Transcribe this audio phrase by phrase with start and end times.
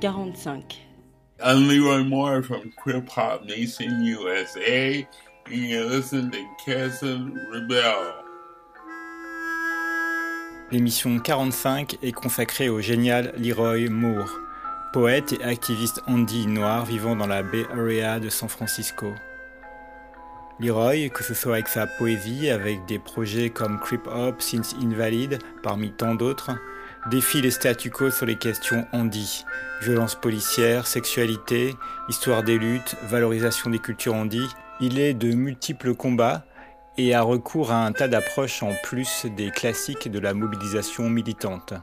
[0.00, 0.62] 45.
[1.42, 5.06] I'm Leroy Moore from Queer Pop Nation USA,
[5.46, 8.14] and you listen to Castle Rebel.
[10.70, 14.30] L'émission 45 est consacrée au génial Leroy Moore,
[14.92, 19.12] poète et activiste handy noir vivant dans la Bay Area de San Francisco.
[20.60, 25.38] Leroy, que ce soit avec sa poésie, avec des projets comme Creep Up, Since Invalid,
[25.62, 26.50] parmi tant d'autres,
[27.06, 29.44] défie les statu quo sur les questions handy,
[29.80, 31.74] violence policière, sexualité,
[32.08, 34.46] histoire des luttes, valorisation des cultures handy.
[34.80, 36.44] Il est de multiples combats
[36.96, 41.74] et a recours à un tas d'approches en plus des classiques de la mobilisation militante.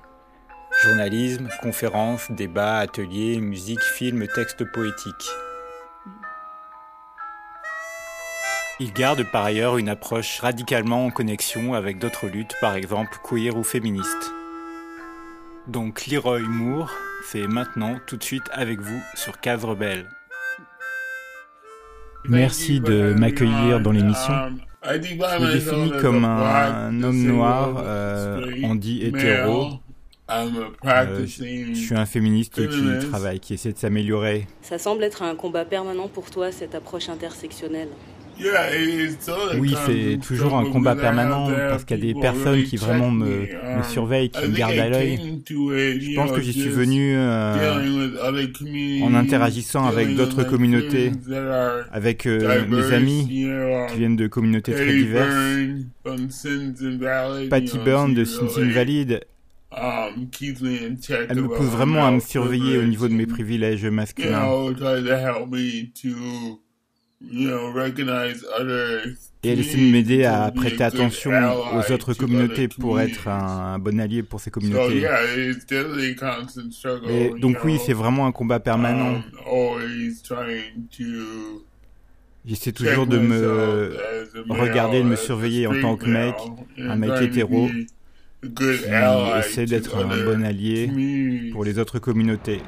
[0.83, 5.29] Journalisme, conférences, débats, ateliers, musique, films, textes poétiques.
[8.81, 13.55] Il garde par ailleurs une approche radicalement en connexion avec d'autres luttes, par exemple queer
[13.55, 14.33] ou féministes.
[15.67, 16.91] Donc Leroy Moore,
[17.23, 20.07] c'est maintenant tout de suite avec vous sur Case Rebelle.
[22.25, 24.33] Merci de m'accueillir dans l'émission.
[24.83, 29.79] Je me définis comme un, homme noir, euh, on dit hétéro.
[30.31, 34.47] Euh, je suis un féministe qui travaille, qui essaie de s'améliorer.
[34.61, 37.89] Ça semble être un combat permanent pour toi, cette approche intersectionnelle.
[39.59, 43.25] Oui, c'est toujours un combat permanent parce qu'il y a des personnes qui vraiment me,
[43.77, 45.41] me surveillent, qui me gardent à l'œil.
[45.47, 47.53] Je pense que j'y suis venu euh,
[49.03, 51.11] en interagissant avec d'autres communautés,
[51.91, 53.27] avec euh, mes amis
[53.89, 55.35] qui viennent de communautés très diverses.
[57.49, 59.21] Patty Byrne de Sins Invalid,
[61.29, 64.43] elle me pousse vraiment à me surveiller au niveau de mes privilèges masculins.
[69.43, 73.99] Et elle essaie de m'aider à prêter attention aux autres communautés pour être un, bon
[73.99, 75.05] allié pour ces communautés.
[77.09, 79.21] Et donc oui, c'est vraiment un combat permanent.
[82.45, 83.97] J'essaie toujours de me
[84.49, 86.35] regarder, de me surveiller en tant que mec,
[86.77, 87.69] un mec hétéro,
[88.41, 88.63] qui
[89.39, 92.61] essaie d'être un bon allié pour les autres communautés.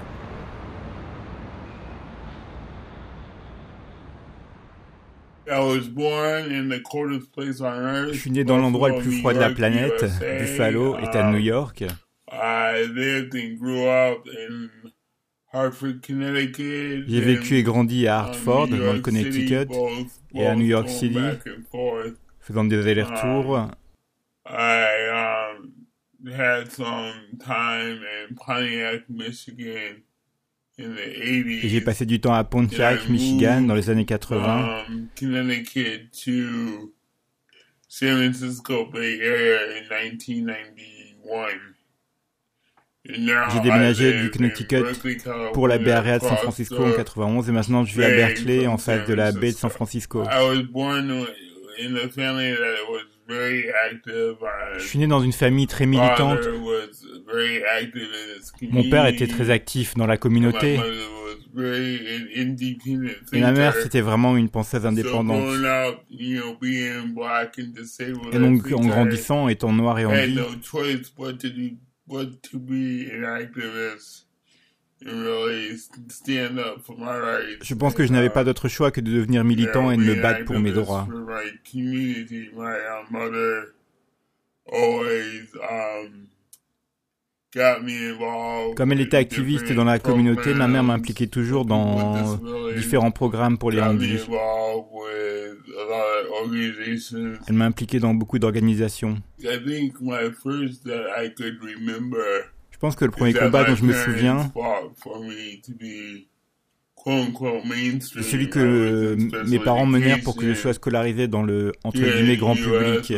[8.12, 10.04] Je suis né dans l'endroit le plus froid de la planète,
[10.40, 11.86] Buffalo, État de New York.
[17.08, 19.68] J'ai vécu et grandi à Hartford, dans le Connecticut,
[20.34, 21.20] et à New York City,
[22.40, 23.70] faisant des allers-retours.
[29.90, 30.07] Et
[30.78, 34.86] j'ai passé du temps à Pontiac, Michigan, dans les années 80.
[34.88, 35.08] Um,
[43.06, 44.84] j'ai déménagé du Connecticut
[45.54, 48.68] pour la baie Area de San Francisco en 91 et maintenant je vis à Berkeley
[48.68, 50.24] en face de la baie de San Francisco.
[53.30, 56.40] Je suis né dans une famille très militante.
[58.62, 60.80] Mon père était très actif dans la communauté.
[63.34, 65.44] Et ma mère, c'était vraiment une penseuse indépendante.
[68.32, 70.40] Et donc, en grandissant, étant noir et en vie,
[77.62, 80.16] je pense que je n'avais pas d'autre choix que de devenir militant et de me
[80.22, 81.08] battre pour mes droits.
[88.76, 92.38] Comme elle était activiste dans la communauté, ma mère m'impliquait toujours dans
[92.76, 94.20] différents programmes pour les handis.
[97.48, 99.18] Elle m'a impliqué dans beaucoup d'organisations.
[102.78, 104.52] Je pense que le premier combat dont je me souviens,
[108.14, 112.38] c'est celui que mes parents menèrent pour que je sois scolarisé dans le entre guillemets
[112.38, 113.14] grand public.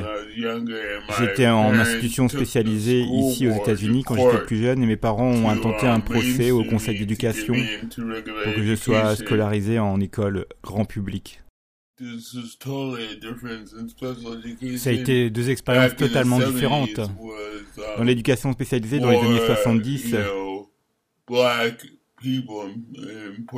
[1.19, 5.49] J'étais en institution spécialisée ici aux États-Unis quand j'étais plus jeune et mes parents ont
[5.49, 7.55] intenté un procès au conseil d'éducation
[8.43, 11.41] pour que je sois scolarisé en école grand public.
[14.77, 16.99] Ça a été deux expériences totalement différentes.
[17.97, 20.15] Dans l'éducation spécialisée dans les années 70,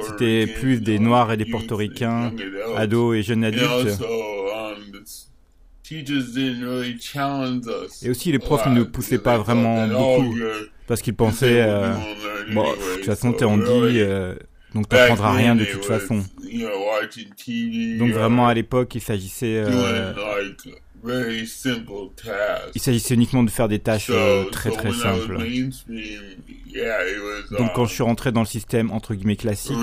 [0.06, 2.34] c'était plus des Noirs et des Portoricains,
[2.76, 4.00] ados et jeunes adultes.
[8.02, 10.36] Et aussi les profs ne nous poussaient pas vraiment beaucoup
[10.88, 11.94] parce qu'ils pensaient, euh,
[12.54, 14.02] bon, de toute façon t'es en dit,
[14.74, 16.24] Donc tu n'apprendras rien de toute façon.
[18.00, 20.14] Donc vraiment à l'époque, il s'agissait euh,
[22.76, 25.38] il s'agissait uniquement de faire des tâches euh, très très simples.
[27.58, 29.78] Donc quand je suis rentré dans le système entre guillemets classique,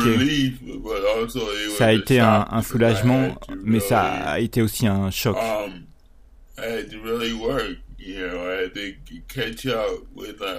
[1.76, 5.36] ça a été un, un soulagement, mais ça a été aussi un choc.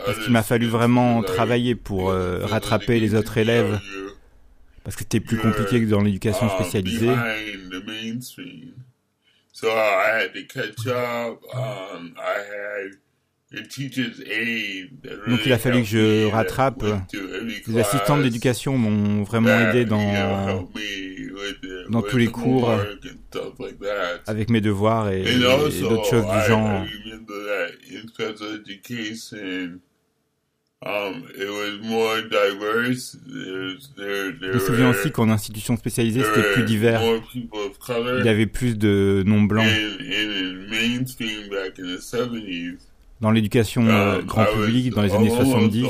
[0.05, 3.79] Parce qu'il m'a fallu vraiment travailler pour euh, rattraper les autres élèves,
[4.89, 7.13] parce que c'était plus compliqué que dans l'éducation um, spécialisée.
[15.27, 16.83] Donc il a fallu que je rattrape.
[17.67, 20.67] Les assistantes d'éducation m'ont vraiment aidé dans,
[21.91, 22.73] dans tous les cours
[24.25, 26.83] avec mes devoirs et, d'autres choses du genre.
[34.41, 37.01] Je me souviens aussi qu'en institution spécialisée, c'était plus divers.
[37.35, 39.67] Il y avait plus de noms blancs
[43.21, 45.85] dans l'éducation euh, grand public dans les années 70,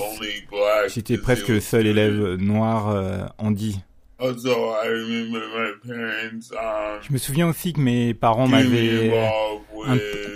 [0.87, 3.81] j'étais presque le seul élève noir euh, handi.
[4.21, 4.35] Um,
[7.01, 9.13] Je me souviens aussi que mes parents m'avaient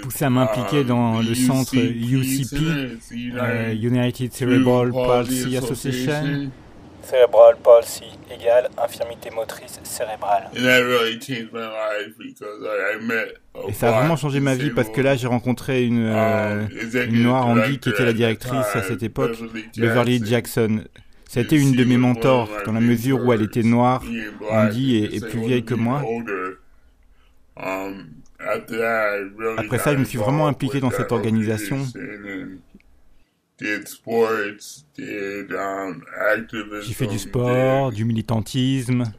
[0.02, 2.56] poussé à m'impliquer dans le centre UCP,
[3.36, 6.50] euh, United Cerebral Palsy Association.
[7.04, 10.50] Cerebral palsy égale infirmité motrice cérébrale.
[13.68, 16.66] Et ça a vraiment changé ma vie parce que là j'ai rencontré une, euh,
[17.10, 19.36] une noire Andy qui était la directrice à cette époque,
[19.76, 20.86] Beverly Jackson.
[21.34, 24.04] Ça a été une de mes mentors dans la mesure où elle était noire,
[24.52, 26.04] Andy est, plus vieille que moi.
[29.58, 31.80] Après ça, je me suis vraiment impliqué dans cette organisation
[33.60, 33.80] J'ai
[36.94, 39.12] fait du sport, du militantisme,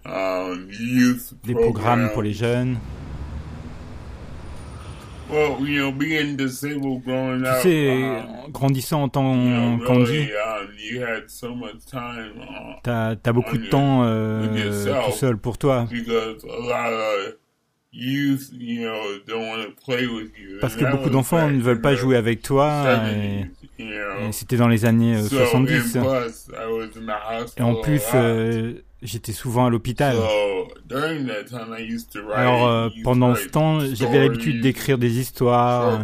[1.44, 2.76] des programmes pour les jeunes.
[7.62, 10.68] Tu sais, grandissant en tant qu'Andy, um,
[12.82, 14.46] t'as as beaucoup de temps euh,
[15.06, 15.86] tout seul pour toi.
[20.60, 22.84] Parce que beaucoup d'enfants ne veulent pas jouer avec toi.
[23.78, 25.96] Et c'était dans les années 70.
[25.96, 26.28] Euh,
[27.56, 30.16] Et en plus, euh, j'étais souvent à l'hôpital.
[32.34, 36.00] Alors euh, pendant ce temps, j'avais l'habitude d'écrire des histoires,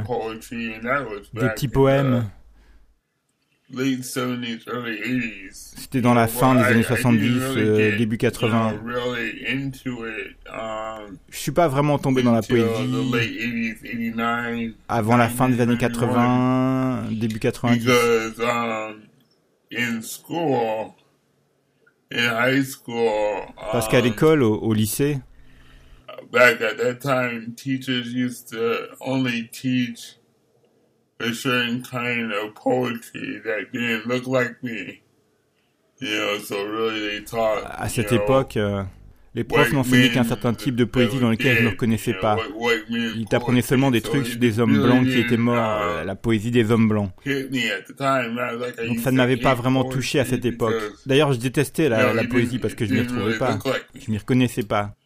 [1.35, 2.31] des petits poèmes.
[5.52, 8.75] C'était dans la fin des années 70, euh, début 80.
[8.82, 9.70] Um,
[11.31, 12.67] Je suis pas vraiment tombé dans la poésie
[14.88, 17.86] avant la fin des années 80, début 90.
[22.12, 25.20] Um, Parce qu'à um, l'école, au, au lycée,
[26.32, 30.17] back at that time, teachers used to only teach
[31.20, 35.02] a certain kind of poetry that didn't look like me.
[36.00, 38.82] You know, so really they taught, à cette époque, euh,
[39.34, 42.37] les profs n'enseignaient qu'un certain type de poésie dans lequel je ne me reconnaissais pas.
[42.89, 46.17] Ils t'apprenaient seulement des trucs sur des hommes blancs qui étaient morts, uh, euh, la
[46.17, 47.13] poésie des hommes blancs.
[47.25, 50.75] Donc ça ne m'avait pas vraiment touché à cette époque.
[51.06, 53.58] D'ailleurs, je détestais la, la poésie parce que je m'y retrouvais pas.
[53.94, 54.96] Je m'y reconnaissais pas.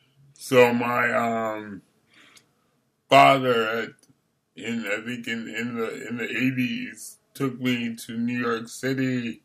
[7.35, 9.43] Took me to New York City,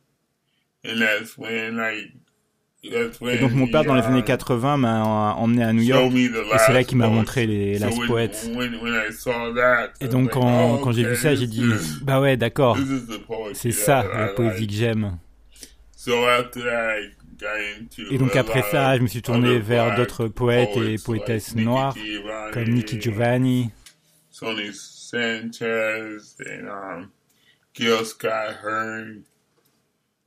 [0.84, 2.14] and that's when like
[2.82, 6.74] et donc mon père dans les années 80 m'a emmené à New York et c'est
[6.74, 8.30] là qu'il m'a montré les Last Poets.
[10.00, 11.64] Et donc quand, quand j'ai vu ça, j'ai dit
[12.02, 12.78] bah ouais d'accord,
[13.54, 15.18] c'est ça la poésie que j'aime.
[18.12, 21.96] Et donc après ça, je me suis tourné vers d'autres poètes et poétesses noires
[22.54, 23.72] comme Nikki Giovanni.
[25.12, 27.12] Sanchez and um,
[27.74, 29.24] Gil Scott Hearn.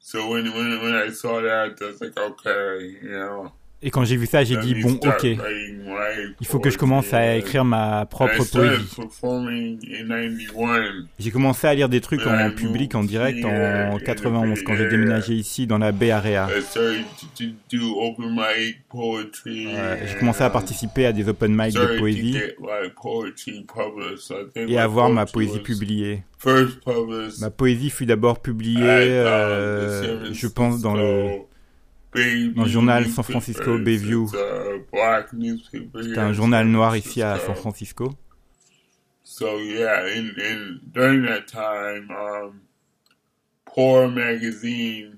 [0.03, 3.53] So when, when when I saw that, I was like, okay, you know.
[3.85, 5.27] Et quand j'ai vu ça, j'ai dit bon, ok,
[6.41, 8.97] il faut que je commence à écrire ma propre poésie.
[11.19, 15.35] J'ai commencé à lire des trucs en public, en direct, en 91, quand j'ai déménagé
[15.35, 16.49] ici dans la Bay Area.
[20.07, 22.39] j'ai commencé à participer à des open mic de poésie.
[24.55, 26.23] et à voir ma poésie publiée.
[27.41, 31.39] Ma poésie fut d'abord publiée, euh, je pense, dans le
[32.15, 34.29] dans le journal San Francisco Bayview.
[34.29, 38.15] C'est un journal noir ici à San Francisco.
[39.25, 42.61] So yeah, in, in during that time, um,
[43.75, 45.17] Poor magazine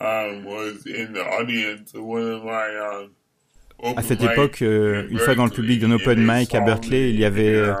[0.00, 5.18] um, was in the audience of one of my um, À cette époque, euh, une
[5.18, 7.74] fois dans le public d'un open mic à Berkeley, il y avait euh,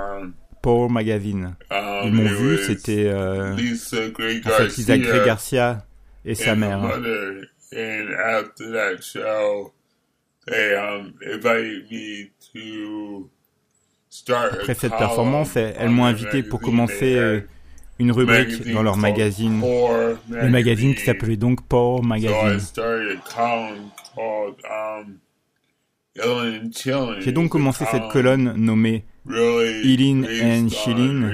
[0.62, 1.56] Paul McGavin.
[2.04, 5.86] Ils m'ont vu, c'était euh, en fait Lisa Gray Garcia
[6.24, 6.80] et sa mère.
[14.52, 17.42] Après cette performance, elles m'ont invité pour commencer
[17.98, 19.60] une rubrique dans leur magazine,
[20.28, 22.60] le magazine qui s'appelait donc Power Magazine.
[27.20, 31.32] J'ai donc commencé cette colonne nommée Healing and Chilling,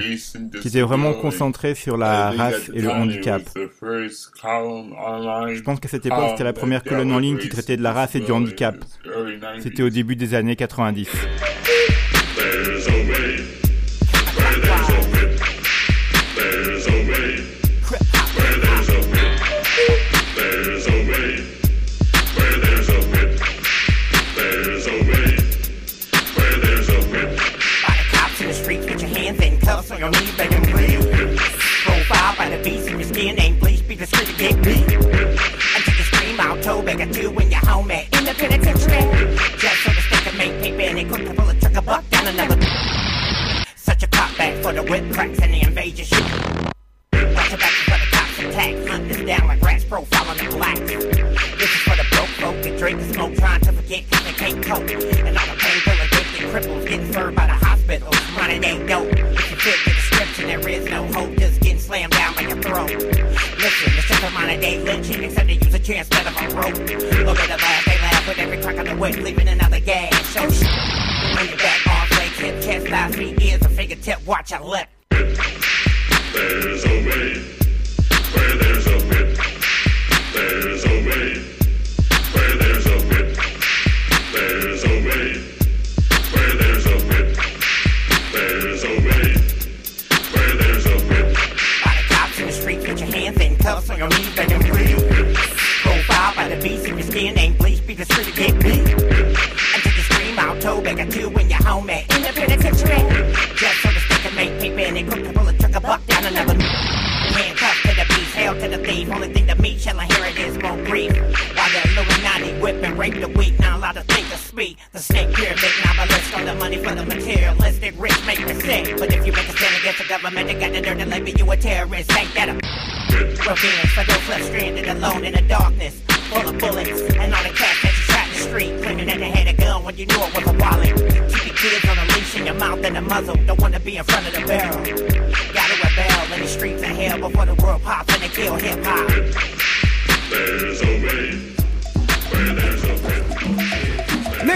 [0.61, 3.41] qui était vraiment concentrée sur la race et le handicap.
[3.55, 7.91] Je pense qu'à cette époque, c'était la première colonne en ligne qui traitait de la
[7.91, 8.75] race et du handicap.
[9.59, 11.07] C'était au début des années 90.
[30.01, 31.05] Your knees, begging please.
[31.85, 34.80] Profile by the beast in your skin, ain't bleach, be discreet to get beat.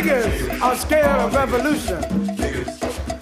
[0.05, 2.00] Niggas are scared of revolution.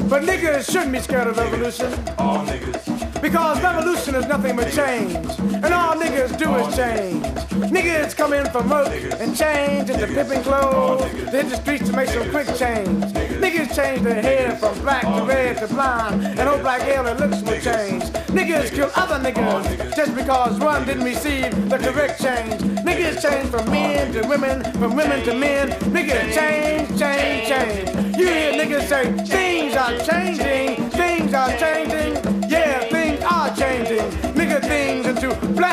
[0.10, 1.94] But niggas shouldn't be scared of revolution.
[2.18, 3.22] All niggas.
[3.22, 5.16] Because revolution is nothing but change.
[5.40, 7.24] And all niggas do is change.
[7.72, 11.10] Niggas come in from work and change into pimping clothes.
[11.32, 13.14] They hit the streets to make some quick change.
[13.44, 16.24] Niggas change their hair from black to red to blonde.
[16.24, 18.04] And hope like hell their looks will change.
[18.32, 22.62] Niggas kill other niggas just because one didn't receive the correct change.
[22.88, 25.72] Niggas change from men to women, from women to men.
[25.92, 28.18] Niggas change, change, change.
[28.18, 32.03] You hear niggas say, things are changing, things are changing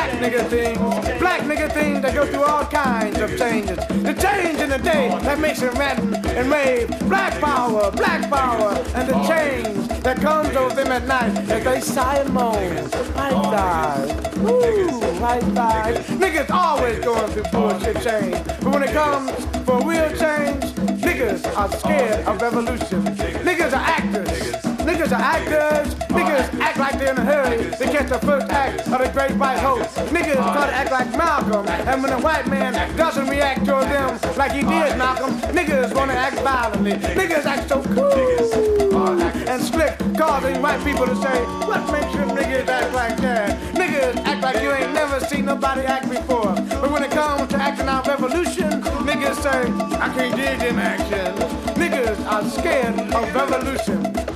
[0.01, 1.19] black nigga things.
[1.19, 3.77] Black nigga things that go through all kinds of changes.
[3.77, 6.89] The change in the day that makes it rattle and rave.
[7.01, 11.81] Black power, black power, and the change that comes over them at night as they
[11.81, 12.53] sigh and moan.
[13.13, 15.97] White thighs, woo, white thighs.
[16.09, 18.43] Niggas always going through bullshit change.
[18.61, 19.31] But when it comes
[19.65, 20.63] for real change,
[21.05, 23.03] niggas are scared of revolution.
[23.45, 24.51] Niggas are actors.
[24.81, 26.00] Niggas are actors.
[26.21, 27.57] Niggas act like they're in a hurry.
[27.71, 29.81] to catch the first act of the great white hope.
[30.13, 31.67] Niggas try to act like Malcolm.
[31.67, 36.13] And when a white man doesn't react to them like he did Malcolm, niggas wanna
[36.13, 36.93] act violently.
[36.93, 38.11] Niggas act so cool
[39.47, 43.59] and slick, causing white people to say, what makes you niggas act like that?
[43.73, 46.53] Niggas act like you ain't never seen nobody act before.
[46.53, 48.69] But when it comes to acting out revolution,
[49.09, 51.39] niggas say, I can't dig them actions.
[51.75, 54.30] Niggas are scared of revolution.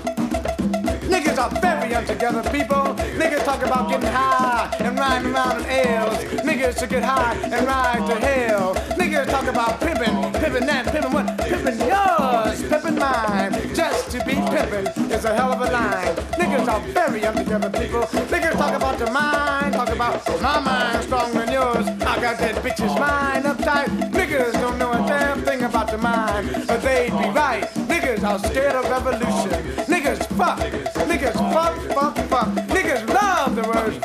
[1.25, 2.93] Niggas are very untogether people.
[3.17, 6.23] Niggas talk about getting high and riding around in L's.
[6.45, 8.75] Niggas should get high and ride to hell.
[8.95, 11.25] Niggas talk about pimping, pimping that, pimping what?
[11.39, 13.53] Pimping yours, pimping mine.
[13.73, 16.15] Just to be pimping is a hell of a line.
[16.37, 18.03] Niggas are very untogether people.
[18.29, 21.87] Niggas talk about the mind, talk about my mind stronger than yours.
[21.87, 23.87] I got that bitch's mind uptight.
[24.11, 27.63] Niggas don't know a damn thing about the mind, but they'd be right.
[27.89, 29.49] Niggas are scared of revolution.
[29.85, 30.59] Niggas fuck.
[30.59, 30.84] Niggas fuck,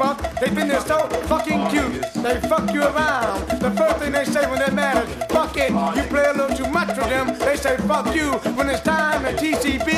[0.00, 0.40] fuck.
[0.40, 1.92] They've been there so fucking cute.
[2.24, 3.60] They fuck you around.
[3.60, 5.70] The first thing they say when they're mad is fuck it.
[5.96, 7.38] You play a little too much with them.
[7.38, 8.32] They say fuck you.
[8.56, 9.90] When it's time at TCB,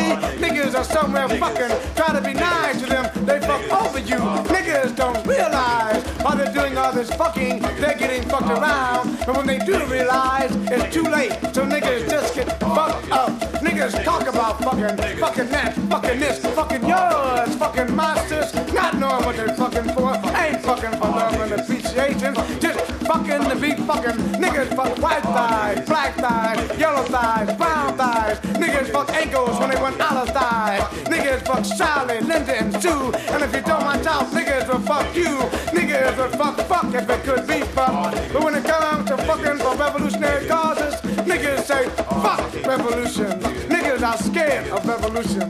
[0.43, 1.73] niggas are somewhere fucking.
[1.95, 3.05] Try to be nice to them.
[3.25, 4.19] They fuck over you.
[4.57, 9.19] Niggas don't realize while they're doing all this fucking, they're getting fucked around.
[9.25, 11.33] But when they do realize, it's too late.
[11.55, 13.42] So niggas just get fucked up.
[13.83, 19.35] Niggas talk about fucking, fucking that, fucking this, fucking yours, fucking monsters, not knowing what
[19.35, 20.15] they're fucking for.
[20.39, 22.33] Ain't fucking for love and appreciation.
[22.61, 24.23] Just fucking to be fucking.
[24.39, 28.39] Niggas fuck white thighs, black thighs, yellow thighs, brown thighs.
[28.55, 30.83] Niggas fuck ankles when they want olive thighs.
[31.09, 33.13] Niggas fuck Sally, Linda, and Sue.
[33.35, 35.39] And if you don't watch out, niggas will fuck you.
[35.75, 38.15] Niggas will fuck fuck if it could be fuck.
[38.33, 41.02] But when it comes to fucking for revolutionary causes,
[41.33, 43.41] niggas say fuck revolution.
[43.71, 45.49] Niggas are scared of revolution.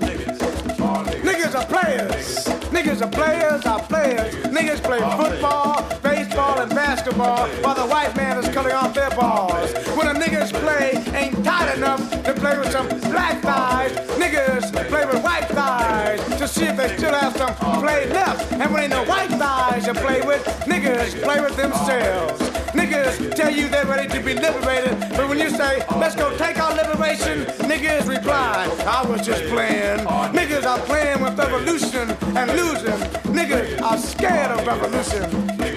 [1.23, 2.62] Niggas are players.
[2.73, 4.35] Niggas are players, are players.
[4.47, 9.71] Niggas play football, baseball, and basketball while the white man is cutting off their balls.
[9.95, 15.05] When the niggas play ain't tight enough to play with some black thighs, niggas play
[15.05, 18.50] with white thighs to see if they still have some play left.
[18.52, 22.41] And when ain't no white thighs to play with, niggas play with themselves.
[22.73, 26.58] Niggas tell you they're ready to be liberated, but when you say, let's go take
[26.58, 29.99] our liberation, niggas reply, I was just playing.
[30.32, 33.01] Niggas are playing with revolution and losing.
[33.39, 35.23] Niggas are scared of revolution.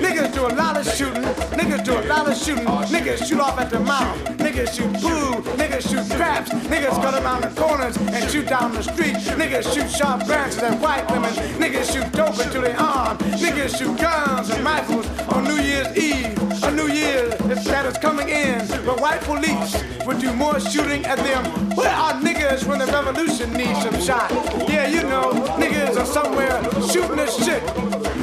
[0.05, 1.23] Niggas do a lot of shooting.
[1.59, 2.65] Niggas do a lot of shooting.
[2.65, 4.17] Niggas shoot off at the mouth.
[4.37, 5.43] Niggas shoot food.
[5.59, 6.49] Niggas shoot craps.
[6.73, 9.15] Niggas cut around the corners and shoot down the street.
[9.41, 11.33] Niggas shoot sharp branches at white women.
[11.63, 13.17] Niggas shoot dope into their arm.
[13.17, 16.31] Niggas shoot guns and rifles on New Year's Eve.
[16.63, 17.29] A New Year
[17.75, 21.43] that is coming in, but white police would do more shooting at them.
[21.75, 24.29] Where are niggas when the revolution needs some shot?
[24.69, 27.63] Yeah, you know, niggas are somewhere shooting this shit.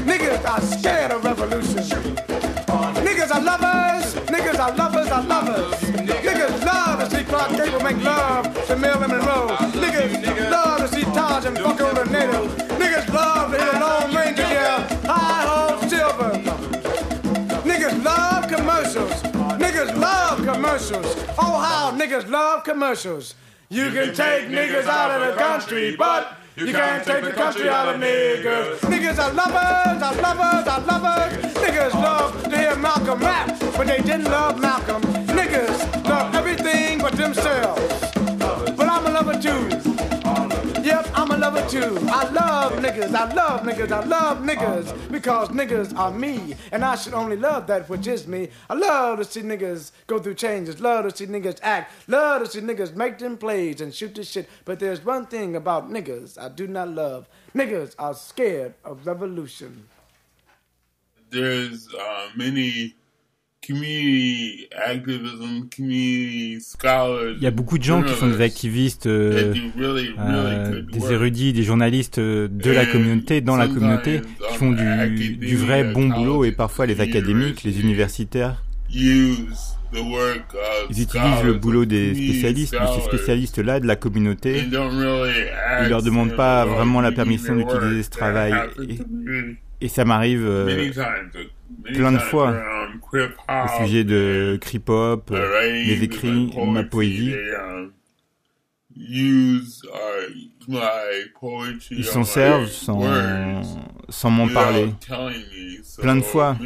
[0.06, 1.82] Niggas are scared of revolution.
[3.06, 4.14] Niggas are lovers.
[4.30, 5.74] Niggas are lovers are lovers.
[5.80, 9.48] Niggas love to see Clark Gable make love to Marilyn Monroe.
[9.72, 12.31] Niggas love to see Taj and fuck on the native.
[20.90, 21.24] Commercials.
[21.38, 23.34] Oh, how niggas love commercials.
[23.68, 27.94] You can take niggas out of the country, but you can't take the country out
[27.94, 28.78] of niggas.
[28.80, 31.54] Niggas are lovers, are lovers, are lovers.
[31.54, 35.02] Niggas love to hear Malcolm rap, but they didn't love Malcolm.
[35.26, 37.80] Niggas love everything but themselves.
[38.76, 39.81] But I'm a lover too.
[41.64, 46.96] I love niggas, I love niggas, I love niggas because niggas are me, and I
[46.96, 48.48] should only love that which is me.
[48.68, 52.51] I love to see niggas go through changes, love to see niggas act, love to
[52.51, 54.48] see niggas make them plays and shoot the shit.
[54.64, 59.88] But there's one thing about niggas I do not love niggas are scared of revolution.
[61.31, 62.96] There's uh, many
[63.66, 67.35] community activism, community scholars.
[67.37, 71.62] Il y a beaucoup de gens qui sont des activistes, euh, euh, des érudits, des
[71.62, 74.20] journalistes euh, de la communauté, dans la communauté,
[74.51, 78.62] qui font du, du vrai bon boulot et parfois les académiques, les universitaires.
[78.90, 79.46] Ils
[80.90, 84.64] utilisent le boulot des spécialistes, de ces spécialistes-là de la communauté.
[84.64, 88.55] Ils leur demandent pas vraiment la permission d'utiliser ce travail.
[88.88, 88.98] Et,
[89.82, 90.90] et ça m'arrive euh,
[91.84, 92.54] plein de fois
[93.48, 97.34] au sujet de Crip Hop, euh, mes écrits, ma poésie.
[101.90, 103.02] Ils s'en servent sans,
[104.08, 104.94] sans m'en parler.
[105.98, 106.56] Plein de fois.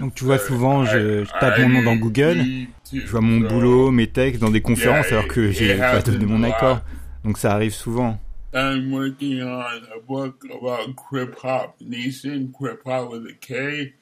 [0.00, 2.44] Donc tu vois souvent, je, je, tape mon nom dans Google,
[2.92, 6.42] je vois mon boulot, mes textes dans des conférences alors que j'ai pas donné mon
[6.42, 6.80] accord.
[7.24, 8.18] Donc ça arrive souvent.
[8.54, 13.92] I'm working on a book about Crip Hop Nation, Crip Hop with a K.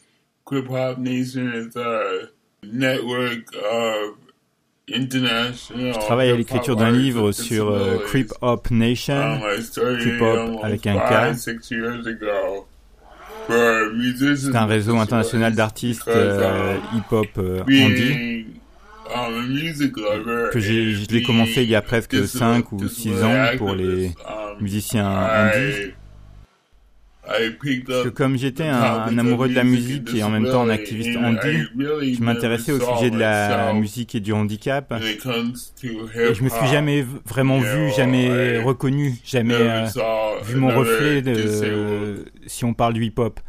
[0.44, 2.28] Crip Hop Nation is a
[2.62, 4.18] network of
[4.86, 9.40] je travaille à l'écriture d'un livre sur euh, Crip Hop Nation,
[9.98, 11.34] Crip Hop avec un K.
[14.37, 18.44] C'est un réseau international d'artistes euh, hip-hop euh, indie
[20.52, 24.12] que j'ai, je l'ai commencé il y a presque 5 ou 6 ans pour les
[24.61, 25.92] musiciens indies.
[27.26, 30.70] Parce que comme j'étais un, un, amoureux de la musique et en même temps un
[30.70, 34.92] activiste handi, je m'intéressais au sujet de la musique et du handicap.
[35.02, 35.18] Et
[36.34, 39.87] je me suis jamais vraiment vu, jamais reconnu, jamais euh,
[40.44, 43.40] vu mon reflet de, si on parle du hip-hop.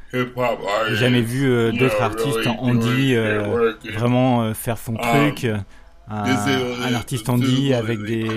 [0.94, 5.48] Jamais vu euh, d'autres artistes en euh, vraiment faire son truc
[6.08, 8.28] un, artiste handi avec des,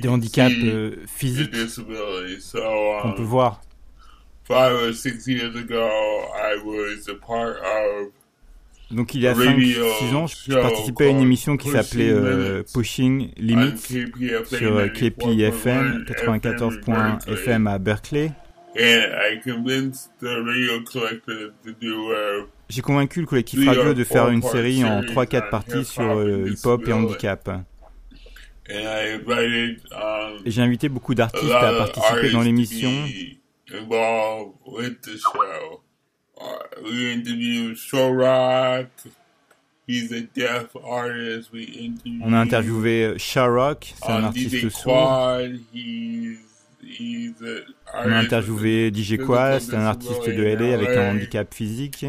[0.00, 1.52] des handicaps euh, physiques
[3.02, 3.60] qu'on peut voir.
[8.90, 13.30] Donc il y a 5-6 ans, je participais à une émission qui s'appelait euh, Pushing
[13.38, 13.78] Limits
[14.44, 18.32] sur KPFM 94.fm à Berkeley.
[22.68, 26.86] J'ai convaincu le collectif radio de faire une série en 3-4 parties sur euh, hip-hop
[26.88, 27.50] et handicap.
[30.44, 32.90] Et j'ai invité beaucoup d'artistes à participer dans l'émission.
[42.22, 45.38] On a interviewé Sharrock, c'est un artiste sourd.
[47.94, 52.06] On a interviewé DJ Qual, c'est un artiste de LA avec un handicap physique.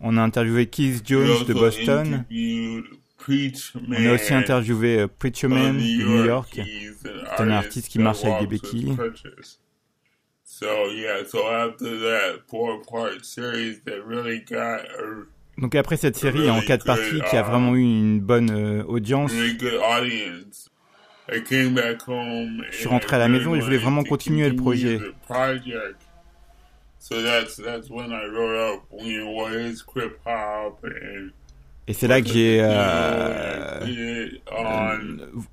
[0.00, 2.24] On a interviewé Keith Jones de Boston.
[3.28, 6.60] On a aussi interviewé euh, Preacher Man de New York.
[7.02, 8.96] C'est un artiste qui marche avec des béquilles.
[10.48, 14.86] So yeah, so after that four-part series that really got
[15.58, 19.32] donc après cette série en quatre parties qui a vraiment eu une bonne euh, audience,
[19.32, 19.52] je
[22.72, 25.00] suis rentré à la maison et je voulais vraiment continuer le projet.
[31.88, 33.86] Et c'est là que j'ai euh,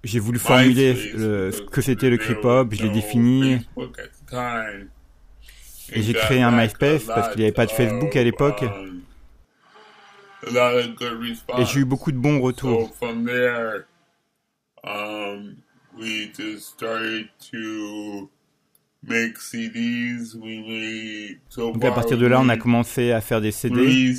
[0.04, 3.60] j'ai voulu formuler ce que c'était le crip hop, je l'ai défini.
[5.92, 8.64] Et j'ai créé un MySpace parce qu'il n'y avait pas de Facebook à l'époque.
[11.58, 12.92] Et j'ai eu beaucoup de bons retours.
[14.86, 15.56] Um,
[21.58, 24.14] donc à partir de là, on a commencé à faire des CD.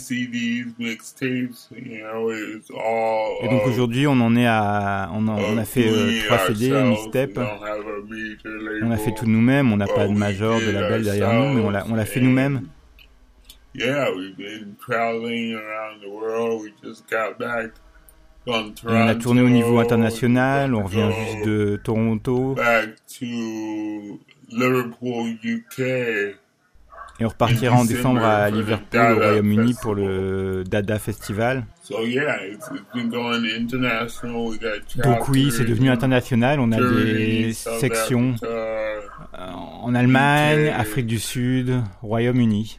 [3.43, 6.71] Et donc aujourd'hui, on en est à, on a, on a fait euh, trois CD,
[6.83, 7.39] mixtape.
[8.83, 9.73] On a fait tout nous-mêmes.
[9.73, 12.21] On n'a pas de major, de label derrière nous, mais on l'a, on l'a fait
[12.21, 12.63] nous-mêmes.
[18.47, 22.55] On a tourné au niveau international, on revient juste de Toronto.
[27.21, 31.65] Et on repartira en décembre à Liverpool, au Royaume-Uni, pour le Dada Festival.
[35.03, 36.61] Donc oui, c'est devenu international.
[36.61, 38.35] On a des sections
[39.33, 42.79] en Allemagne, Afrique du Sud, Royaume-Uni.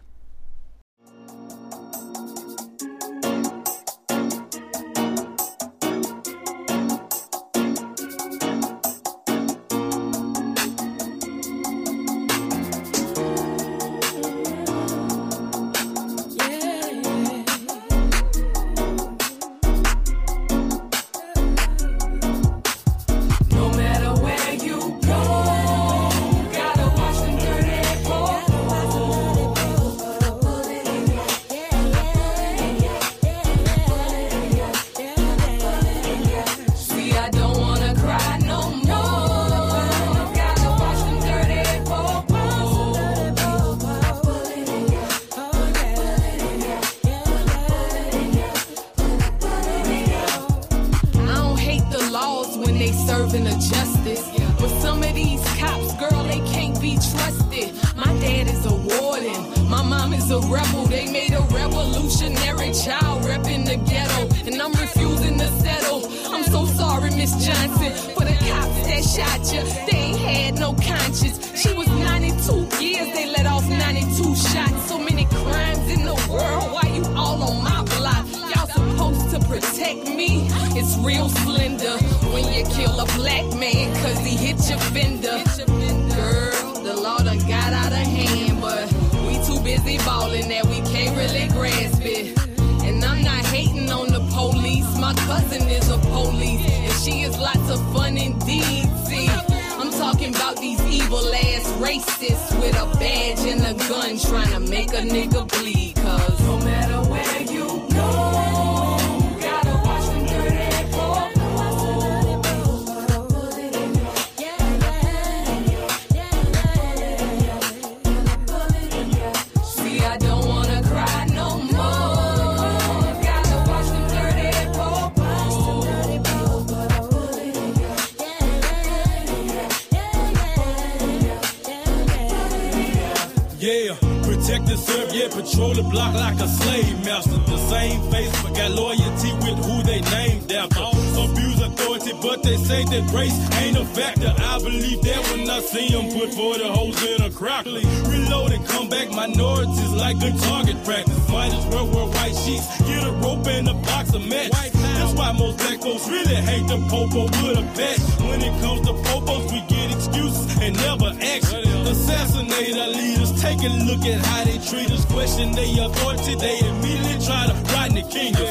[156.89, 158.03] Popo with a patch.
[158.21, 161.63] When it comes to popos, we get excuses and never action.
[161.87, 165.05] Assassinate our leaders, take a look at how they treat us.
[165.05, 168.47] Question their authority, they immediately try to ride the kingdom.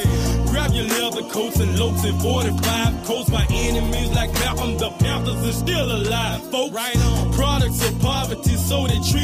[0.46, 3.30] Grab your leather coats and loafs and 45 coats.
[3.30, 6.74] My enemies like Malcolm the Panthers is still alive, folks.
[6.74, 7.32] Right on.
[7.32, 9.23] Products of poverty, so they treat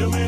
[0.00, 0.26] to me.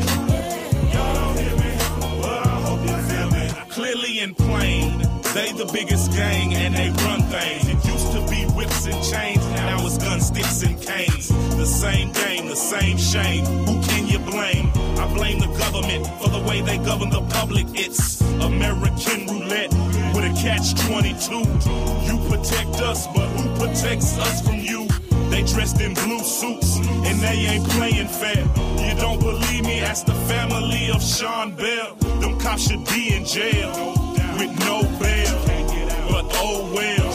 [0.93, 1.73] Y'all don't hear me,
[2.21, 3.45] but I hope you feel me.
[3.69, 4.99] Clearly and plain,
[5.33, 7.67] they the biggest gang and they run things.
[7.67, 11.29] It used to be whips and chains, now it's guns, sticks, and canes.
[11.57, 13.45] The same game, the same shame.
[13.65, 14.69] Who can you blame?
[14.99, 17.65] I blame the government for the way they govern the public.
[17.73, 19.73] It's American roulette
[20.13, 21.33] with a catch 22.
[22.07, 24.82] You protect us, but who protects us from you?
[25.33, 28.45] They dressed in blue suits and they ain't playing fair.
[28.77, 29.79] You don't believe me?
[29.79, 31.95] Ask the family of Sean Bell.
[32.21, 33.71] Them cops should be in jail
[34.37, 35.35] with no bail.
[36.07, 37.09] But oh well,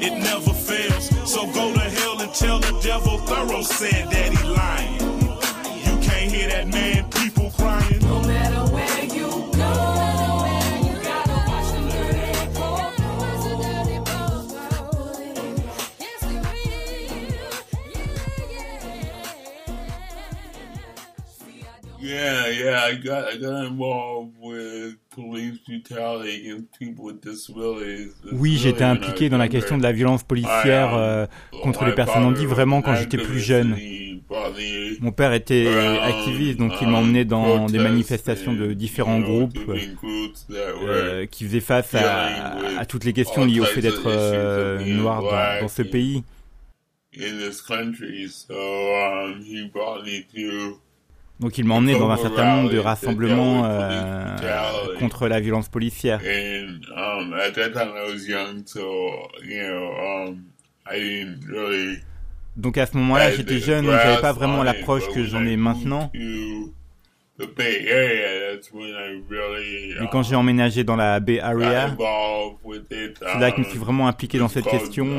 [0.00, 1.10] it never fails.
[1.30, 5.01] So go to hell and tell the devil thorough said that he lying.
[22.32, 28.14] Yeah, yeah, I got I got involved with police brutality against people with disabilities.
[28.32, 31.26] Oui, j'étais impliqué dans la question de la violence policière euh,
[31.62, 33.76] contre les personnes handies vraiment quand j'étais plus jeune.
[35.00, 35.68] Mon père était
[36.02, 39.58] activiste, donc il m'emmenait dans des manifestations de différents groupes
[40.50, 45.22] euh, qui faisaient face à, à, toutes les questions liées au fait d'être euh, noir
[45.22, 46.22] dans, dans, ce pays.
[51.40, 54.36] Donc il m'a emmené dans un certain nombre de rassemblements euh,
[54.98, 56.20] contre la violence policière.
[62.56, 66.10] Donc à ce moment-là, j'étais jeune, donc j'avais pas vraiment l'approche que j'en ai maintenant.
[66.14, 66.62] Et
[70.12, 71.96] quand j'ai emménagé dans la Bay Area,
[72.84, 75.16] c'est là que je me suis vraiment impliqué dans cette question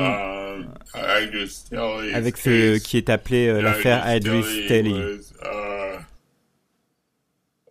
[2.14, 4.94] avec ce qui est appelé euh, l'affaire Idris Staley.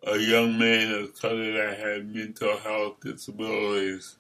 [0.06, 4.18] A young man of color that had mental health disabilities.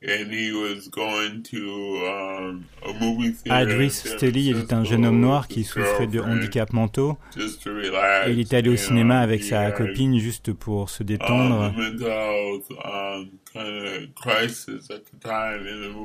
[0.00, 5.18] And he was going to, um, a movie theater Idris Staley était un jeune homme
[5.18, 7.18] noir qui souffrait de handicaps mentaux.
[7.36, 11.74] Et il était allé au cinéma avec sa copine juste pour se détendre.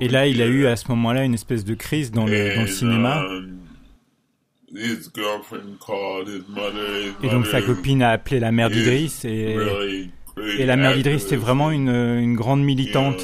[0.01, 2.61] Et là, il a eu à ce moment-là une espèce de crise dans le, dans
[2.61, 3.23] le cinéma.
[7.23, 9.55] Et donc sa copine a appelé la mère d'Idris et,
[10.57, 13.21] et la mère d'Idris c'est vraiment une, une grande militante.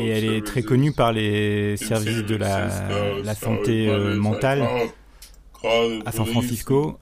[0.00, 2.68] Et elle est très connue par les services de la,
[3.22, 4.66] la santé euh, mentale
[6.06, 6.98] à San Francisco.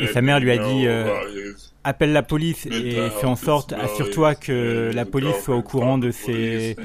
[0.00, 1.06] Et sa mère lui a dit euh,
[1.84, 6.10] appelle la police et fais en sorte assure-toi que la police soit au courant de
[6.10, 6.76] ces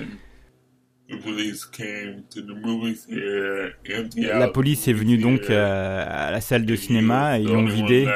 [4.18, 8.08] la police est venue donc à la salle de cinéma et ils l'ont vidé.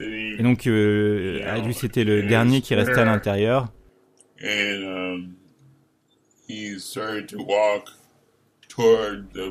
[0.00, 3.72] Et donc, euh, lui, c'était le dernier qui restait à l'intérieur.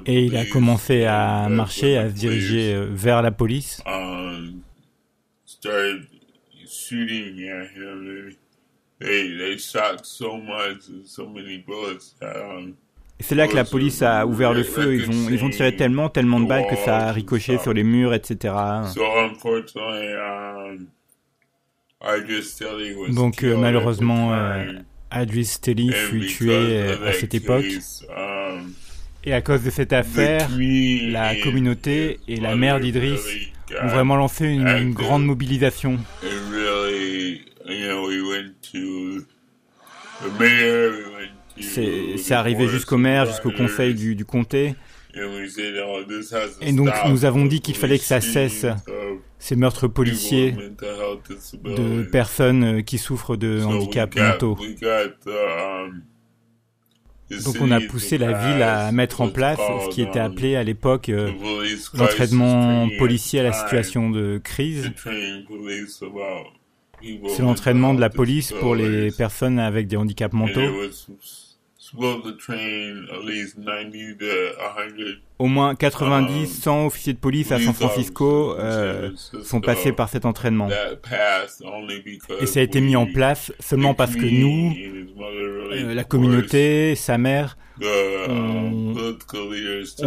[0.05, 3.81] Et il a commencé à marcher, à se diriger euh, vers la police.
[13.19, 14.95] C'est là que la police a ouvert le feu.
[14.95, 17.83] Ils ont, ils ont tiré tellement, tellement de balles que ça a ricoché sur les
[17.83, 18.53] murs, etc.
[18.55, 18.85] Um,
[23.13, 24.65] Donc, euh, malheureusement, euh.
[25.09, 27.65] Adris Stelly And fut tué euh, à cette époque.
[28.15, 28.73] um,
[29.23, 33.17] Et à cause de cette the affaire, community la and communauté et la mère really
[33.81, 35.97] ont vraiment lancé une, grande mobilisation.
[37.67, 39.25] And really, you know, we went to
[40.21, 44.75] the mayor, we went to C'est arrivé jusqu'au maire, jusqu'au conseil du, du comté.
[46.61, 47.09] Et donc, stop.
[47.09, 48.65] nous avons dit qu'il fallait que ça cesse.
[49.39, 54.57] Ces meurtres policiers de personnes euh, qui souffrent de handicaps got- mentaux.
[55.27, 56.01] um,
[57.43, 60.63] Donc on a poussé la ville à mettre en place ce qui était appelé à
[60.63, 61.31] l'époque euh,
[61.93, 64.91] l'entraînement policier à la situation de crise.
[67.01, 70.71] C'est l'entraînement de la police pour les personnes avec des handicaps mentaux.
[71.93, 77.19] Was supposed to train at least 90 to 100 Au moins 90, 100 officiers de
[77.19, 79.11] police à San Francisco euh,
[79.43, 80.67] sont passés par cet entraînement.
[82.41, 84.73] Et ça a été mis en place seulement parce que nous,
[85.21, 87.55] euh, la communauté, sa mère,
[88.27, 89.17] um, on-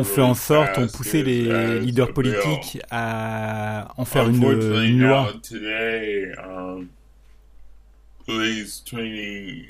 [0.01, 4.43] on fait en sorte, on poussait les leaders politiques à en faire une,
[4.85, 5.33] une loi.
[6.45, 6.89] um,
[8.27, 9.65] police training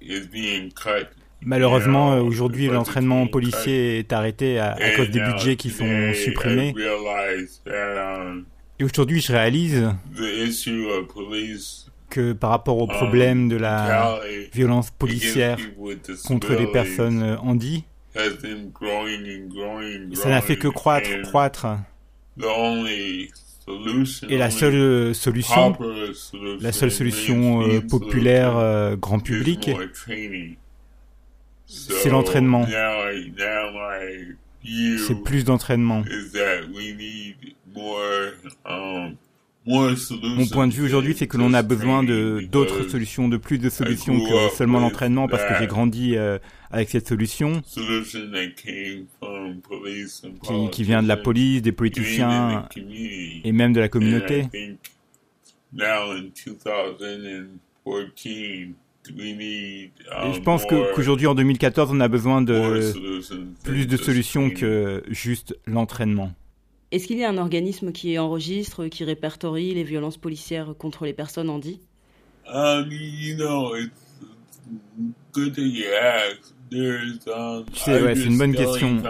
[0.00, 1.08] is being cut.
[1.42, 6.74] Malheureusement, euh, aujourd'hui, l'entraînement policier est arrêté à, cause des budgets qui sont supprimés.
[7.66, 8.44] Um,
[8.80, 9.88] Et aujourd'hui, je réalise
[11.14, 14.18] police que par rapport au um, problème de la
[14.52, 15.58] violence policière
[16.26, 17.84] contre les personnes euh, handies,
[18.72, 21.66] growing, ça n'a fait que croître, croître.
[24.28, 25.76] Et la only seule euh, solution,
[26.60, 29.70] la seule solution euh, populaire, euh, grand public.
[31.68, 32.66] C'est l'entraînement.
[34.64, 36.02] c'est plus d'entraînement.
[38.64, 39.16] um,
[39.66, 43.58] Mon point de vue aujourd'hui, c'est que l'on a besoin de d'autres solutions, de plus
[43.58, 46.38] de solutions que seulement l'entraînement, parce que j'ai grandi euh,
[46.70, 51.60] avec cette solution solution that came from police and qui, qui vient de la police,
[51.60, 52.66] des politiciens
[53.44, 54.46] et même de la communauté.
[59.08, 62.00] I think now in 2014, we need Et um, je pense qu'aujourd'hui, en 2014, on
[62.00, 64.58] a besoin de solutions than plus de just solutions training.
[64.58, 66.32] que juste l'entraînement.
[66.90, 71.12] Est-ce qu'il y a un organisme qui enregistre, qui répertorie les violences policières contre les
[71.12, 71.50] personnes
[75.62, 76.54] you ask.
[76.70, 79.02] There's, um, ouais, c'est une bonne question.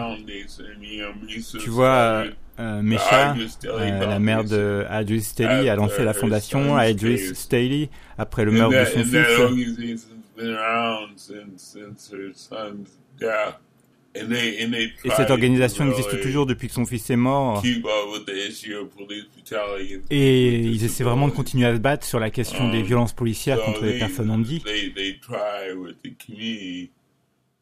[1.58, 2.24] Tu vois,
[2.58, 7.88] euh, Mesha, Stelly euh, la mère de Idris Staley, a lancé la fondation Idris Staley
[8.16, 10.08] après le meurtre de son fils.
[15.04, 17.62] Et cette organisation existe toujours depuis que son fils est mort.
[20.10, 23.12] Et ils essaient vraiment de continuer à se battre sur la question des Um, violences
[23.12, 24.62] policières contre les personnes handies.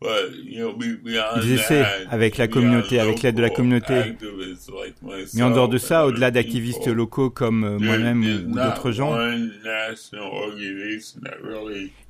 [0.02, 4.14] Essaient that, avec la communauté, avec l'aide de la communauté.
[5.34, 9.16] Mais en dehors de ça, au-delà d'activistes locaux comme euh, moi-même ou d'autres gens,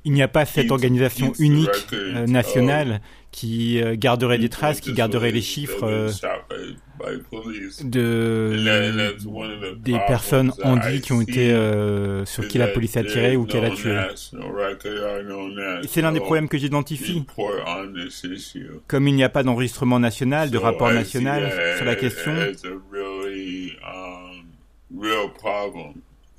[0.03, 3.01] il n'y a pas cette organisation unique euh, nationale
[3.31, 6.09] qui euh, garderait des traces, qui garderait les chiffres euh,
[7.83, 8.55] de
[9.83, 13.65] des personnes handies qui ont été euh, sur qui la police a tiré ou qu'elle
[13.65, 13.97] a tué.
[15.87, 17.25] c'est l'un des problèmes que j'identifie.
[18.87, 22.33] Comme il n'y a pas d'enregistrement national, de rapport national sur la question,
[23.83, 24.47] um,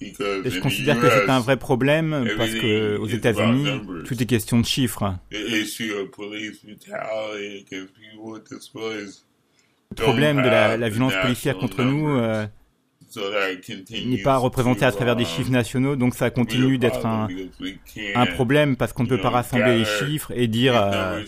[0.01, 3.67] et je the considère que c'est un vrai problème parce que aux États-Unis,
[4.07, 5.15] tout est question de chiffres.
[9.95, 12.47] Problème de la, violence policière contre nous euh,
[13.91, 17.29] n'est pas représenté à travers des chiffres nationaux, donc ça continue d'être un,
[18.35, 21.23] problème parce qu'on ne peut pas rassembler les chiffres et dire, euh,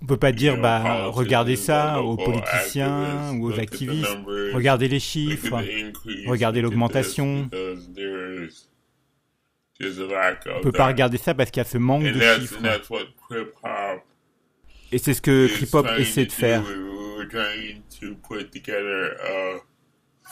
[0.00, 4.16] on peut pas dire, bah regardez ça aux politiciens ou aux activistes,
[4.52, 5.62] regardez les chiffres,
[6.26, 7.48] regardez l'augmentation.
[9.80, 12.58] on peut pas regarder ça parce qu'il y a ce manque de chiffres.
[12.58, 14.02] and that's what Crip Hop
[14.92, 16.62] Et c'est ce que trying essaie de faire.
[16.62, 16.68] do.
[16.68, 19.60] We we were trying to put together a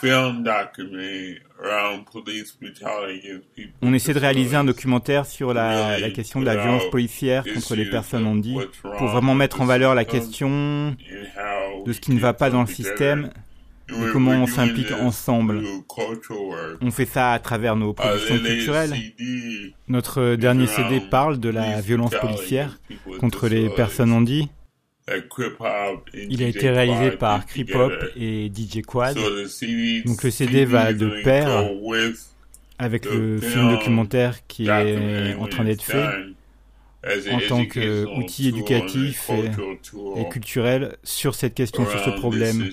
[0.00, 3.72] film documentary around police brutality against people.
[3.82, 7.74] On essaie de réaliser un documentaire sur la, la question de la violence policière contre
[7.74, 10.96] les personnes handies, pour vraiment mettre en valeur la question
[11.86, 13.30] de ce qui ne va pas dans le système
[13.90, 15.62] et comment on s'implique ensemble.
[16.80, 18.94] On fait ça à travers nos productions culturelles.
[19.88, 22.78] Notre dernier CD parle de la violence policière
[23.18, 24.48] contre les personnes handies.
[26.14, 29.16] Il a été réalisé par Crip Hop et DJ Quad.
[30.04, 31.68] Donc le CD va de pair
[32.78, 36.06] avec le film documentaire qui est en train d'être fait
[37.32, 42.68] en tant qu'outil éducatif et, et culturel sur cette question, sur ce problème.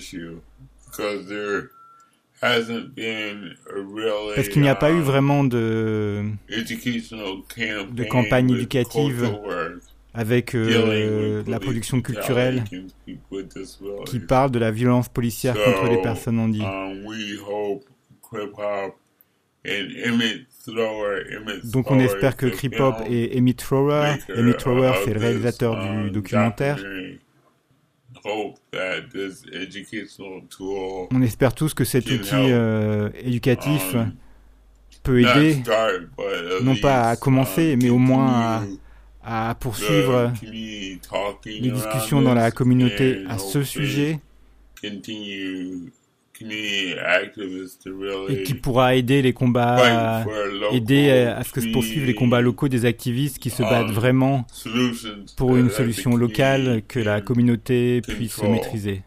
[4.36, 6.24] Parce qu'il n'y a pas eu vraiment de,
[7.92, 9.38] de campagne éducative
[10.14, 12.64] avec euh, la production culturelle
[14.06, 16.62] qui parle de la violence policière contre les personnes handies.
[21.64, 26.10] Donc on espère que Crip Hop et Emmett Thrower, Emmett Thrower c'est le réalisateur du
[26.10, 26.78] documentaire,
[31.10, 33.94] on espère tous que cet outil euh, éducatif
[35.02, 35.62] peut aider,
[36.62, 38.66] non pas à commencer, mais au moins
[39.22, 44.20] à, à poursuivre les discussions dans la communauté à ce sujet
[48.28, 50.24] et qui pourra aider les combats,
[50.72, 54.46] aider à ce que se poursuivent les combats locaux des activistes qui se battent vraiment
[55.36, 59.02] pour une solution locale que la communauté puisse maîtriser.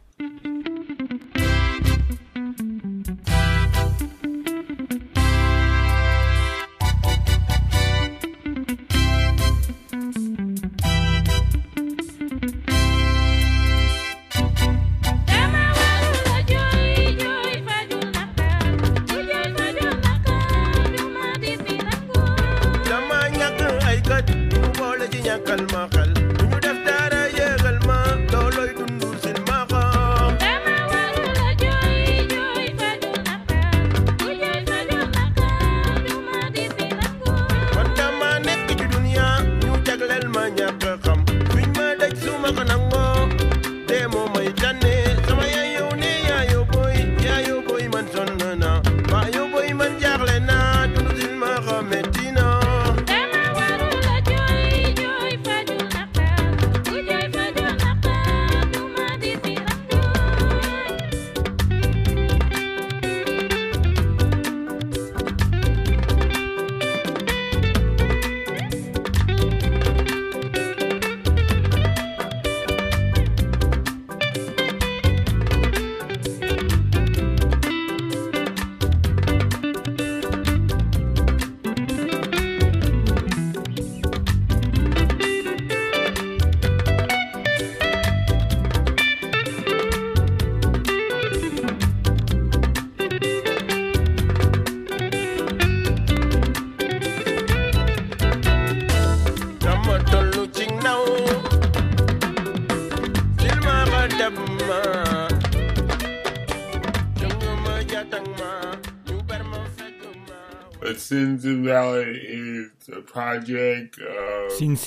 [111.12, 114.00] Sins Invalid is a project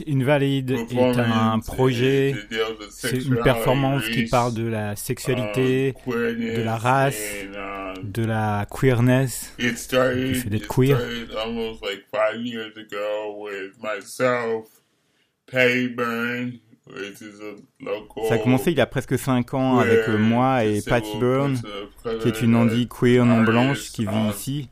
[0.06, 2.34] Invalid est un projet,
[2.88, 8.24] c'est une performance qui parle de la sexualité, um, de la race, and, um, de
[8.24, 9.52] la queerness.
[9.58, 10.96] It started, du fait d'être queer.
[10.96, 14.68] started almost like five years ago with myself,
[15.46, 18.24] Patty Byrne, which is a local.
[18.30, 21.60] Ça a commencé il y a presque 5 ans avec euh, moi et Patty Byrne,
[22.22, 24.70] qui est une Andy queer non blanche qui vit ici.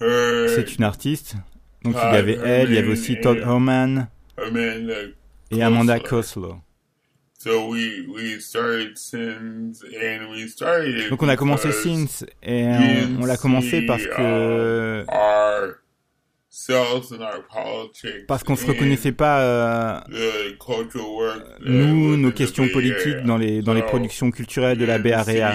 [0.00, 1.36] C'est une artiste.
[1.84, 4.94] Donc il y avait elle, il y avait aussi Todd Herman Amanda
[5.50, 5.98] et Amanda.
[5.98, 6.60] Koslow.
[7.38, 12.64] So we we started Sins and we started it Donc on a commencé Sins et
[12.66, 15.04] on, on l'a commencé parce que
[18.26, 20.00] parce qu'on se and reconnaissait pas euh,
[21.64, 25.54] nous nos questions politiques dans les dans les productions culturelles de la disabilities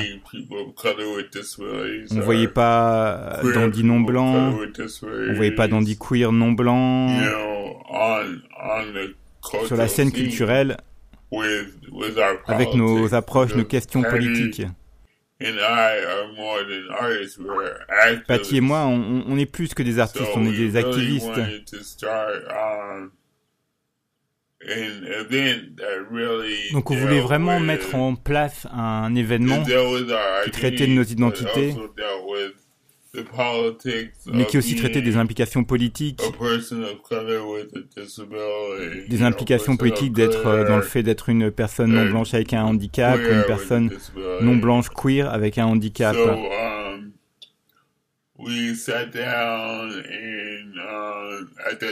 [2.11, 7.09] On or voyait pas d'Andy non blanc, on voyait pas d'Andy queer non blanc.
[9.65, 10.77] sur la scène culturelle
[12.47, 14.63] avec nos approches, nos questions politiques.
[18.27, 21.27] Patty et moi, on, on est plus que des artistes, on est des activistes.
[22.49, 23.11] um,
[26.73, 29.63] Donc on voulait vraiment mettre en place un événement
[30.45, 31.75] qui traitait de nos identités.
[34.33, 36.21] Mais qui aussi traitait des implications politiques,
[39.07, 42.63] des implications politiques d'être euh, dans le fait d'être une personne non blanche avec un
[42.63, 43.89] handicap, ou une personne
[44.41, 46.15] non blanche queer avec un handicap.
[46.15, 47.11] Um,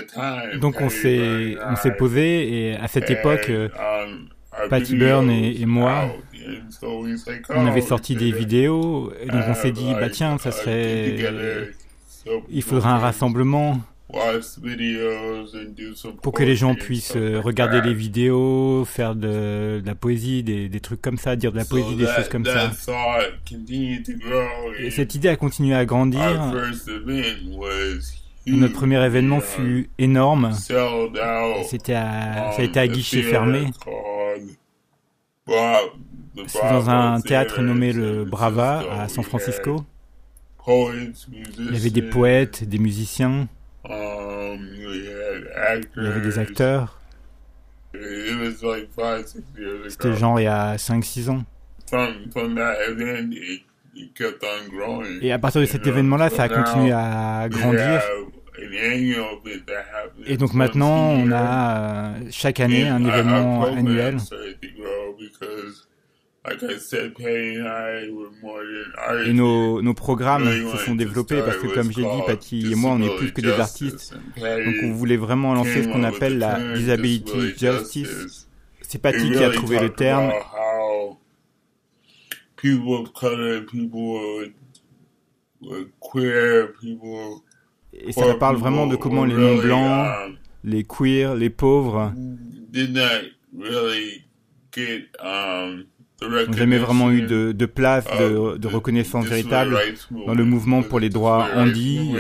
[0.08, 4.30] time, Donc on s'est on s'est posé et à cette époque, um,
[4.70, 6.14] Patty Byrne et moi,
[7.50, 11.18] on avait sorti des vidéos, donc on s'est dit bah tiens ça serait,
[12.50, 13.80] il faudra un rassemblement
[16.22, 21.02] pour que les gens puissent euh, regarder les vidéos, faire de, la poésie, des, trucs
[21.02, 22.72] comme ça, dire de la poésie, des choses comme ça.
[24.80, 26.54] Et cette idée a continué à grandir.
[28.46, 30.52] notre premier événement fut énorme.
[30.54, 33.66] C'était ça a été à guichet fermé.
[36.48, 39.86] C'est dans un théâtre nommé le Brava à San Francisco.
[40.68, 41.14] Il
[41.72, 43.48] y avait des poètes, des musiciens,
[43.90, 44.58] um,
[45.96, 47.00] il y avait des acteurs.
[49.90, 51.44] C'était genre il y a 5-6 ans.
[55.22, 58.02] Et à partir de cet événement-là, ça a continué à grandir.
[60.26, 64.18] Et donc maintenant, on a euh, chaque année un événement annuel.
[69.26, 72.92] Et nos, nos programmes se sont développés parce que, comme j'ai dit, Patty et moi,
[72.92, 74.14] on est plus que des artistes.
[74.38, 78.50] Donc on voulait vraiment lancer ce qu'on appelle la disability justice.
[78.82, 80.32] C'est Patty qui a trouvé le terme.
[87.94, 92.12] Et ça parle vraiment de comment les non-blancs, um, les queers, les pauvres
[92.74, 93.22] did not
[93.56, 94.24] really
[94.72, 95.86] get um,
[96.28, 99.78] n'ont jamais vraiment eu de, de place, de, the reconnaissance véritable
[100.12, 102.14] dans le mouvement pour les droits handis.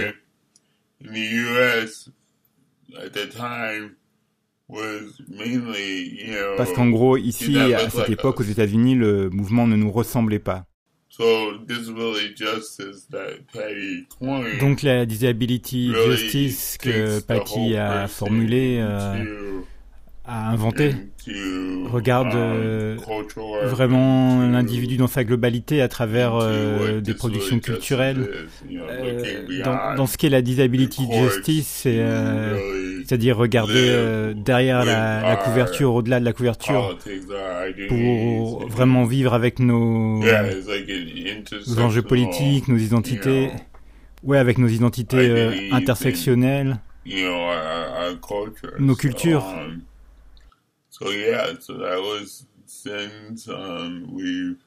[6.57, 8.43] Parce qu'en gros, ici, à cette époque, aux.
[8.43, 10.65] États-Unis, le mouvement ne nous ressemblait pas.
[14.59, 19.61] Donc la disability justice que Patty a formulée, euh,
[20.25, 20.91] a inventé,
[21.27, 22.95] into, regarde euh,
[23.63, 28.29] vraiment l'individu dans sa globalité à travers euh, des productions culturelles.
[28.71, 35.93] Euh, dans, dans ce qu'est la disability justice, euh, c'est-à-dire regarder euh, derrière la, couverture,
[35.93, 36.97] au-delà de la couverture,
[37.89, 43.49] pour vraiment vivre avec nos, nos enjeux politiques, nos identités,
[44.23, 46.79] ouais, avec nos identités euh, intersectionnelles.
[48.79, 49.43] Nos cultures.
[51.03, 54.57] So yeah, so that was since um, we've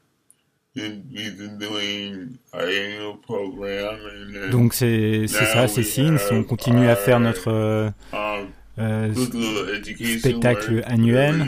[0.74, 6.18] been, we've been doing our annual program, and then Donc c'est ça, c'est Sins.
[6.30, 9.12] On continue à faire notre euh, um, euh,
[10.18, 11.46] spectacle annuel.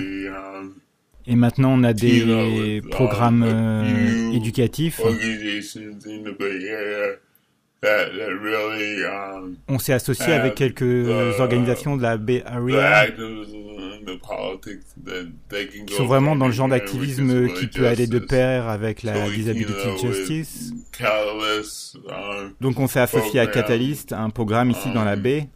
[1.26, 5.00] et maintenant on a des um, programmes euh, éducatifs.
[9.68, 13.06] On s'est associé avec quelques euh, organisations de la Bay Area
[15.86, 19.86] qui sont vraiment dans le genre d'activisme qui peut aller de pair avec la disability
[19.86, 20.72] with justice.
[21.00, 25.48] Um, Donc on s'est associé à Catalyst, un programme ici dans la um, baie.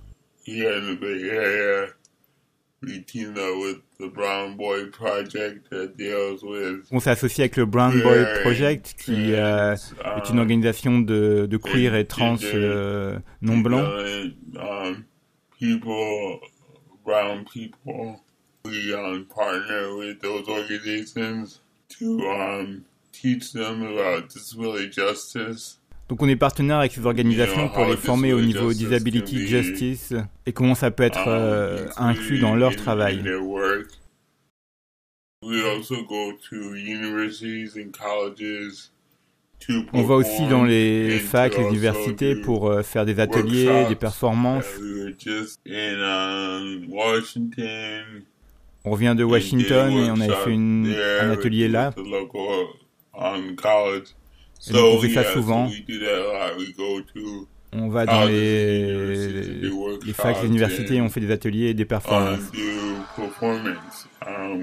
[6.91, 11.47] On s'est associé avec le Brown Boy Project qui euh, est une um, organisation de,
[11.47, 13.85] de queer et trans euh, non blancs.
[14.57, 15.05] Um,
[15.59, 16.41] people,
[17.05, 18.21] brown people,
[18.65, 25.79] we um, partner with those organizations to um, teach them about disability justice.
[26.09, 30.13] Donc on est partenaire avec ces organisations pour les former au niveau disability justice
[30.47, 33.25] et comment ça peut être euh, um, inclus dans leur travail.
[39.93, 44.67] On va aussi dans les facs, les universités pour euh, faire des ateliers, des performances.
[44.79, 45.15] Um.
[48.85, 51.93] On revient de Washington et on avait fait une, un atelier là.
[54.69, 55.71] Et donc, on fait ça souvent.
[57.75, 59.63] On va dans les,
[60.05, 62.53] les facs, les universités, on fait des ateliers et des performances.
[64.25, 64.63] Um.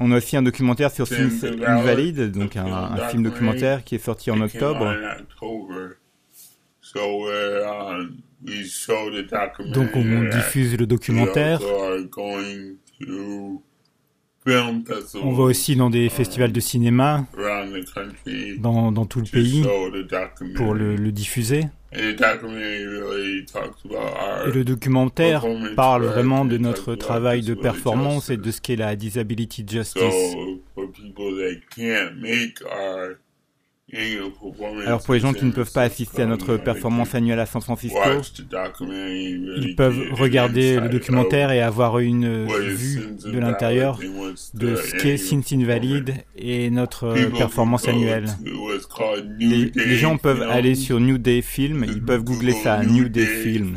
[0.00, 3.22] On a aussi un documentaire sur Sims Invalid, donc un, film un film documentary.
[3.22, 4.94] documentaire qui est sorti en octobre.
[9.72, 11.60] Donc on diffuse le documentaire.
[15.22, 17.24] On va aussi dans des festivals de cinéma.
[18.58, 19.62] Dans, dans tout le pays.
[20.56, 21.64] pour le, le diffuser.
[24.46, 25.44] Et le documentaire
[25.76, 30.02] parle vraiment de notre travail de performance et de ce qu'est la disability justice.
[33.92, 37.60] Alors pour les gens qui ne peuvent pas assister à notre performance annuelle à San
[37.60, 37.98] Francisco,
[38.50, 43.98] ils peuvent regarder le documentaire of et avoir une is vue de l'intérieur
[44.54, 46.24] de ce qu'est Sins Invalid performance.
[46.36, 48.26] et notre performance annuelle.
[49.38, 53.26] Les, les gens peuvent aller sur New Day Film, ils peuvent googler ça, New Day
[53.26, 53.76] Film.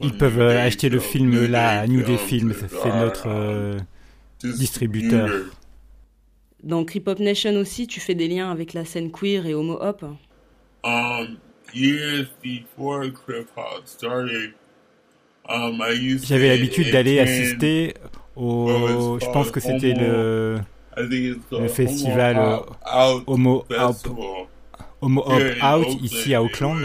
[0.00, 3.78] Ils peuvent euh, acheter le film là New Day Film, c'est notre euh,
[4.42, 5.30] distributeur.
[6.62, 10.04] Dans Hop Nation aussi, tu fais des liens avec la scène queer et homo hop.
[10.84, 11.38] Um,
[11.74, 14.52] years before Crip Hop started,
[15.48, 17.94] um, I used J'avais to l'habitude d'aller assister
[18.36, 20.60] au, je pense que c'était le
[20.96, 22.60] le festival,
[23.26, 24.12] Homo Hop Out
[25.00, 26.82] Homo Hop Out Oakland, ici à Auckland,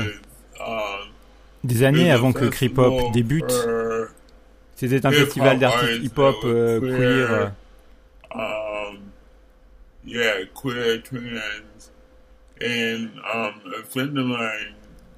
[0.60, 0.76] um,
[1.64, 3.54] des années avant que Hop festival débute.
[4.76, 7.28] C'était un festival d'artistes hip-hop euh, queer.
[7.28, 7.52] queer.
[8.36, 8.98] um,
[10.06, 11.92] yeah, queer trans,
[12.62, 14.76] and um, a friend of mine,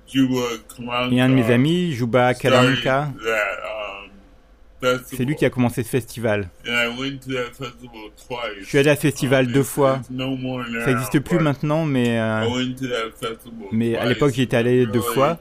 [0.08, 0.42] Juba
[0.76, 3.12] Kalanka, Et un de mes amis, Juba Kalanka, um,
[5.06, 6.50] c'est lui qui a commencé ce festival.
[6.64, 6.70] Je
[8.64, 10.02] suis allé à ce festival Um, deux fois.
[10.12, 12.46] no now, Ça n'existe plus maintenant, mais, euh,
[13.72, 15.40] mais à l'époque j'y étais allé deux fois.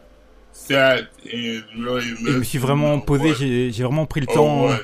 [1.27, 4.79] Et je me suis vraiment posé, j'ai j'ai vraiment pris le temps what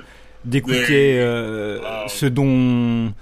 [0.44, 3.12] d'écouter euh, ce dont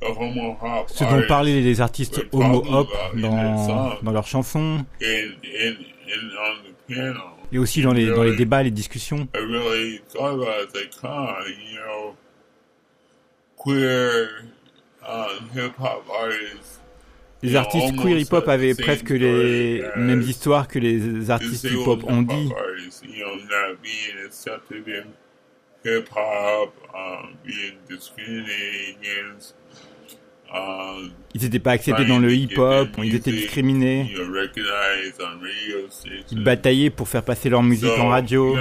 [0.00, 4.84] ce dont parlaient les artistes homo hop dans, dans leurs chansons
[7.50, 9.26] et aussi dans les, dans les débats, les discussions.
[13.64, 14.28] Queer
[15.02, 16.77] um, hip hop artists.
[17.42, 22.22] Les artistes queer hip-hop avaient presque les as mêmes histoires que les artistes hip-hop ont
[22.22, 22.50] dit.
[29.00, 29.54] against.
[30.52, 34.10] Um, Ils n'étaient pas acceptés dans le hip-hop, ils étaient discriminés.
[36.30, 38.56] Ils bataillaient pour faire passer leur musique en radio.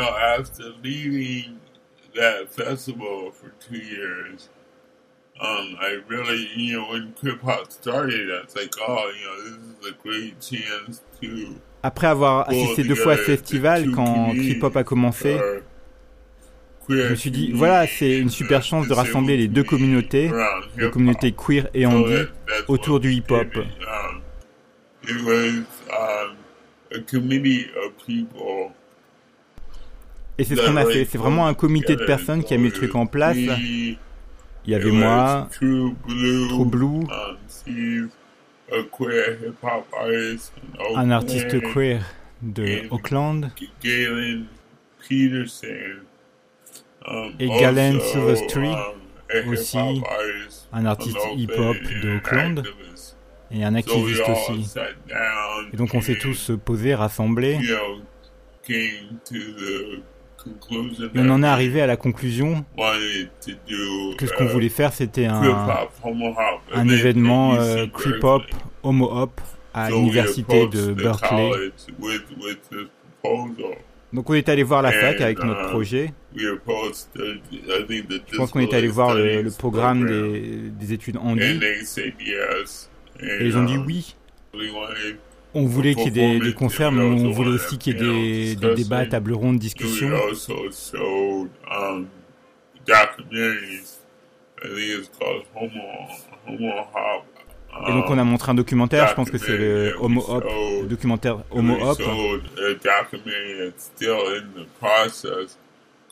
[5.40, 9.44] Um, I really, you know, when Crip Hop started, I was like, oh, you know,
[9.44, 14.34] this is a great chance to Après avoir assisté deux fois à ce festival, quand
[14.36, 15.38] Trip Hop a commencé,
[16.90, 20.32] je me suis dit, voilà, c'est une super chance de rassembler les deux communautés,
[20.78, 22.24] les communautés queer et handi,
[22.68, 23.56] autour du hip-hop.
[23.56, 24.22] Um,
[25.04, 26.36] it was um,
[28.06, 28.72] people
[30.40, 31.06] Et c'est ce qu'on a fait.
[31.06, 33.38] C'est vraiment un comité de personnes qui a mis le truc en place.
[34.68, 37.08] Il y avait moi, True Blue, True Blue,
[37.48, 38.10] Steve,
[38.70, 40.52] a queer hip hop artist,
[40.94, 42.02] in un artiste queer
[42.42, 43.50] de Auckland,
[43.82, 44.48] Galen
[45.00, 46.02] Peterson,
[47.08, 50.04] um, et Galen Silvestri, um, aussi
[50.74, 52.64] un artiste hip-hop de and Auckland
[53.52, 54.74] et un activiste aussi.
[55.72, 58.02] Et donc on s'est tous posés, rassemblés, you know,
[60.70, 64.94] et on en est arrivé à la conclusion do que ce qu'on a voulait faire
[64.94, 65.42] c'était un,
[66.74, 68.44] un événement euh, creep hop,
[68.84, 69.42] homo hop
[69.74, 71.52] à l'université de Berkeley.
[74.14, 76.14] Donc on est allé voir la fac avec notre uh, projet.
[76.36, 76.56] Je
[78.38, 82.14] pense qu'on est allé voir le, programme program, des, des études And handi they said
[82.20, 82.90] yes.
[83.20, 84.16] et ils ont dit um, oui.
[85.60, 88.00] On voulait qu'il y ait des, des concerts, mais on voulait aussi qu'il y ait
[88.00, 90.10] des, des débats, tables rondes, discussions.
[91.72, 92.08] um.
[97.88, 100.44] Et donc on a montré un documentaire, je pense que c'est le Homo Hop,
[100.82, 101.98] le documentaire Homo Hop.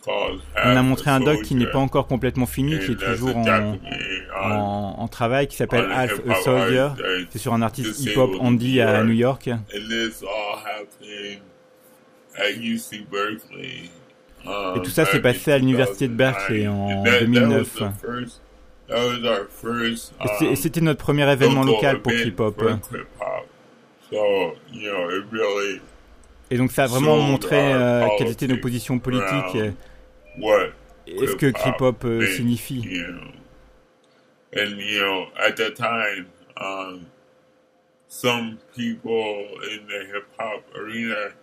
[0.07, 3.77] On a montré un doc qui n'est pas encore complètement fini, qui est toujours en,
[4.41, 6.89] en, en travail, qui s'appelle Half a Soldier.
[7.29, 9.49] C'est sur un artiste hip-hop handi à New York.
[13.11, 13.89] Berkeley.
[14.45, 16.35] Um, Et tout ça s'est passé à l'université de 2009.
[16.35, 17.57] Berkeley en And that- that 2009.
[17.57, 18.41] was the first-
[18.87, 22.31] that was our first, Et um, Et c'était notre premier événement local pour really
[26.51, 29.55] Et donc ça a vraiment montré euh, quelles étaient nos positions politiques
[30.39, 30.71] what
[31.07, 32.81] et ce que Hop euh, signifie.
[32.81, 33.31] You know.
[34.57, 36.27] And you know, at that time,
[36.57, 37.07] um,
[38.07, 41.33] some people in the hip hop arena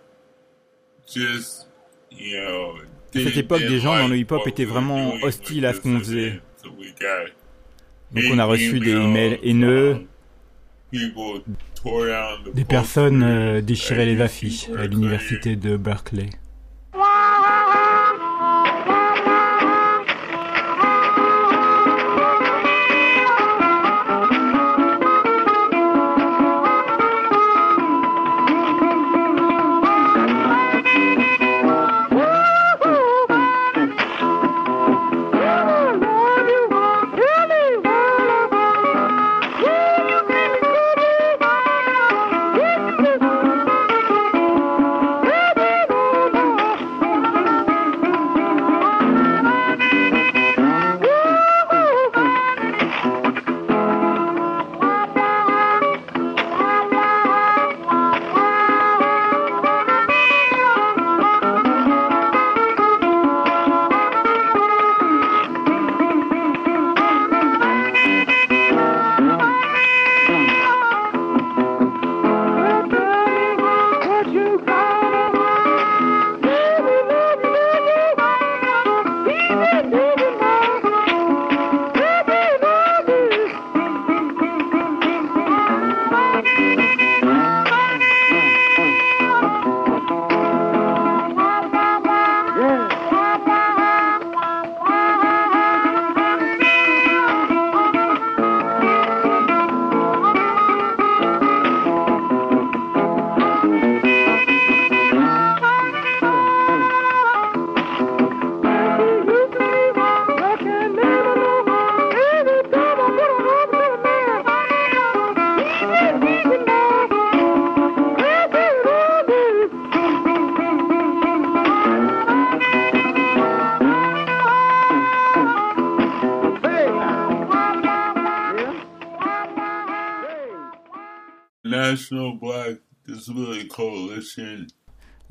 [1.06, 1.68] just,
[2.10, 2.74] you know,
[3.14, 6.40] À cette époque, des gens dans le hip-hop étaient vraiment hostiles à ce qu'on faisait.
[6.64, 10.06] Donc on a reçu des emails haineux,
[12.54, 16.30] des personnes euh, déchiraient les affiches à l'université de Berkeley.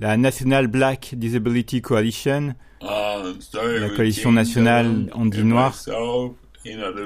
[0.02, 5.76] La National Black Disability Coalition La coalition nationale and Noir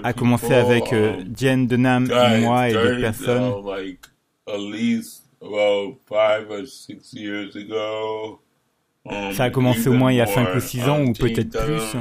[0.03, 3.51] a commencé avec euh, Jen Denham, guys moi et d'autres personnes.
[9.33, 10.33] Ça a commencé au moins il y a more.
[10.33, 11.97] 5 ou 6 ans, ou peut-être plus.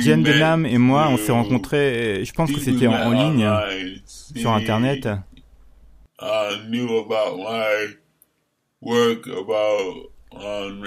[0.00, 3.48] Jen Denham et moi, on s'est rencontrés, euh, je pense que c'était en, ligne,
[4.06, 5.08] sur Internet.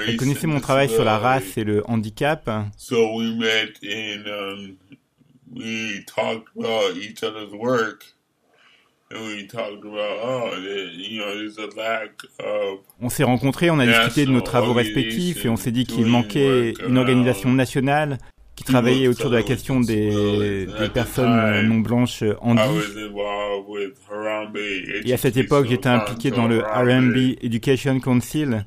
[0.08, 2.47] Elle connaissait mon travail sur la race et le handicap.
[2.47, 2.72] Um,
[13.02, 16.06] On s'est rencontrés, on a discuté de nos travaux respectifs et on s'est dit qu'il
[16.06, 18.20] manquait une organisation nationale
[18.60, 22.62] qui travaillait autour de la question des, des personnes euh, non blanches handies.
[23.66, 24.57] with Harambe
[25.05, 28.66] Et à cette époque, j'étais impliqué dans le R&B Education Council.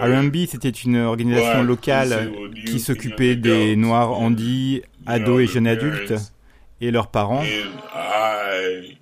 [0.00, 2.30] R&B, c'était une organisation locale
[2.64, 6.14] qui s'occupait des Noirs handis, ados et jeunes adultes
[6.80, 7.42] et leurs parents.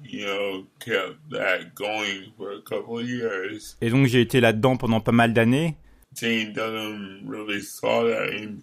[0.06, 3.76] And I, you know, kept that going for a couple of years.
[3.80, 5.76] Et donc j'ai été là-dedans pendant pas mal d'années.
[6.14, 8.60] Jane Dunham really saw that and,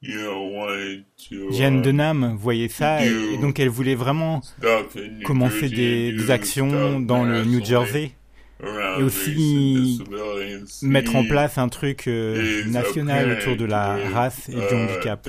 [0.00, 4.42] you know, wanted to Jeanne Denham voyait ça et, et donc elle voulait vraiment
[5.24, 8.12] commencer des, des actions dans le New Jersey
[8.60, 10.02] et aussi
[10.82, 15.28] mettre en place un truc euh, national autour de la race et du uh, handicap.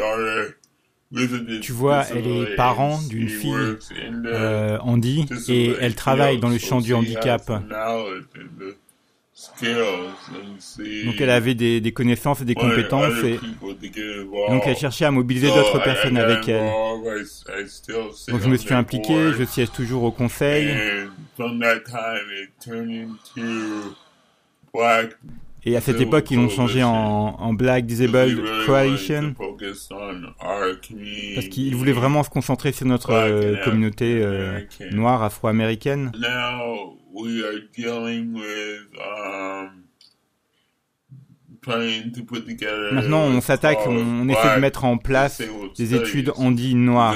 [1.62, 3.78] Tu vois, elle est parent d'une fille
[4.26, 7.51] euh, handi et elle travaille dans le champ du handicap.
[11.05, 13.39] Donc elle avait des, des connaissances et des compétences et,
[14.49, 16.70] donc elle cherchait à mobiliser d'autres personnes avec elle.
[18.28, 20.70] Donc je me suis impliqué, je siège toujours au conseil
[25.66, 29.36] Et à cette époque ils l'ont changé en, en Black Disabled Coalition
[31.36, 36.12] parce qu'ils voulaient vraiment se concentrer sur notre euh, communauté euh, noire afro-américaine.
[41.68, 42.93] Um.
[42.93, 45.41] Maintenant on s'attaque, on, on essaie de mettre en place
[45.78, 47.16] des études handi noires.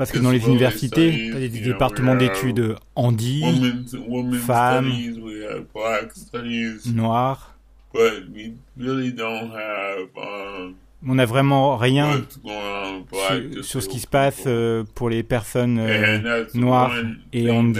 [0.00, 3.44] Parce que dans les universités, il y a des you know, départements d'études handi,
[4.46, 4.90] femmes,
[6.86, 7.54] noirs,
[7.92, 10.74] but we really don't have um,
[11.06, 16.44] On n'a vraiment rien sur, sur ce qui se passe euh, pour les personnes euh,
[16.54, 16.94] noires
[17.34, 17.72] et in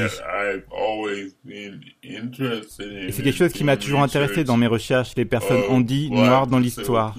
[2.03, 6.47] Et c'est quelque chose qui m'a toujours intéressé dans mes recherches, les personnes black noires
[6.47, 7.17] dans l'histoire.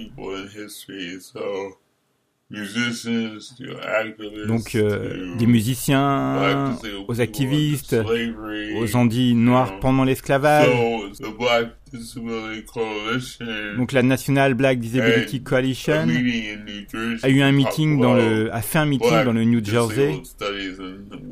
[4.48, 6.78] Donc euh, des musiciens,
[7.08, 7.96] aux activistes,
[8.78, 10.68] aux andis noirs pendant l'esclavage.
[13.78, 16.08] Donc la National Black Disability Coalition
[17.22, 20.22] a eu un meeting talk dans le, a fait un meeting dans le New Jersey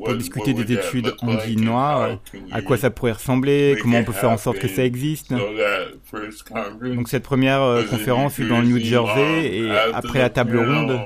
[0.04, 1.14] pour discuter des études
[1.56, 4.68] noires, how can à quoi ça pourrait ressembler, comment on peut faire en sorte que
[4.68, 5.32] ça existe?
[5.32, 11.00] Donc cette première euh, conférence fut dans le New Jersey, et après la table ronde,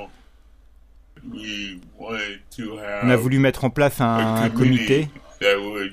[3.03, 5.09] on a voulu mettre en place un comité
[5.41, 5.93] that would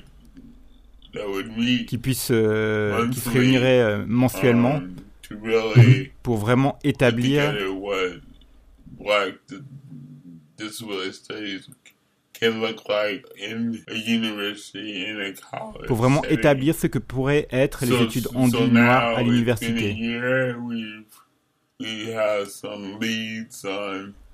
[0.96, 1.01] meet
[1.86, 4.94] qui puisse euh, qui se réunirait euh, mensuellement um,
[6.22, 7.54] pour vraiment établir
[15.86, 19.96] pour vraiment établir ce que pourraient être les études handies now noires à l'université.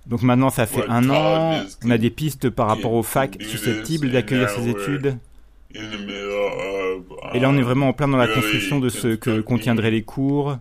[0.07, 4.11] Donc maintenant ça fait un an, on a des pistes par rapport aux facs susceptibles
[4.11, 5.19] d'accueillir ces études.
[5.75, 8.89] in the middle of Et là on est vraiment en plein dans la construction de
[8.89, 10.59] ce que contiendraient les cours,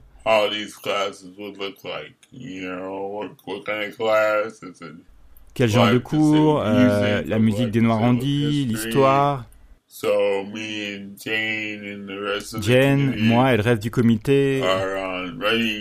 [4.99, 5.05] it?
[5.53, 8.65] quel genre de cours, euh, la musique des history.
[8.65, 9.45] l'histoire.
[9.87, 13.81] So me and Jane and the rest of the Jen, community moi et le reste
[13.81, 14.61] du comité,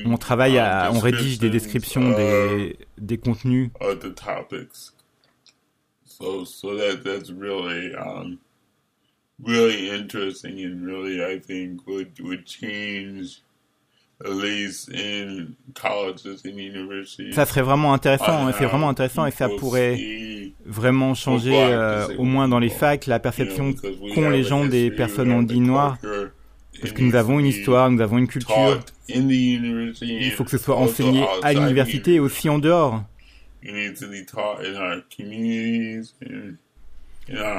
[0.06, 3.70] on travaille à, on rédige des descriptions descriptions des, des contenus.
[9.44, 13.42] Really really interesting and really I think would would change
[14.24, 17.34] at least in colleges and universities.
[17.34, 19.98] Ça serait vraiment intéressant, hein, c'est vraiment intéressant et ça pourrait
[20.64, 23.74] vraiment changer, euh, au moins dans les facs, la perception
[24.14, 25.98] qu'ont les gens des personnes noires.
[26.00, 26.30] culture,
[26.80, 28.80] Parce que nous avons une histoire, nous avons une culture.
[29.08, 33.02] Il faut que ce soit enseigné à l'université et aussi en dehors.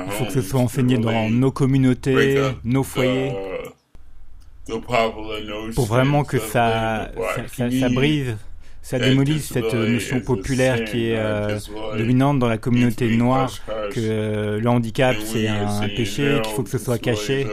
[0.06, 3.32] Il faut que ce soit enseigné dans nos communautés, nos foyers,
[5.76, 8.38] pour vraiment que ça, ça, ça- ça community brise,
[8.82, 11.58] ça démolisse cette notion populaire qui est euh,
[11.98, 13.52] dominante dans la communauté noire,
[13.92, 17.46] que euh, le handicap c'est un péché, qu'il faut que ce soit caché.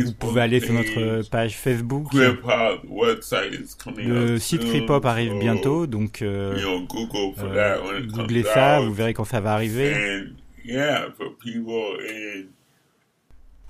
[0.04, 1.56] Vous pouvez aller sur notre page.
[1.56, 2.08] Facebook.
[2.14, 2.44] Hop
[3.96, 6.80] Le site soon, Cripop arrive bientôt, donc euh, euh,
[8.06, 9.94] googlez ça, vous verrez quand ça va arriver.
[9.94, 10.32] And
[10.64, 12.46] yeah, for people and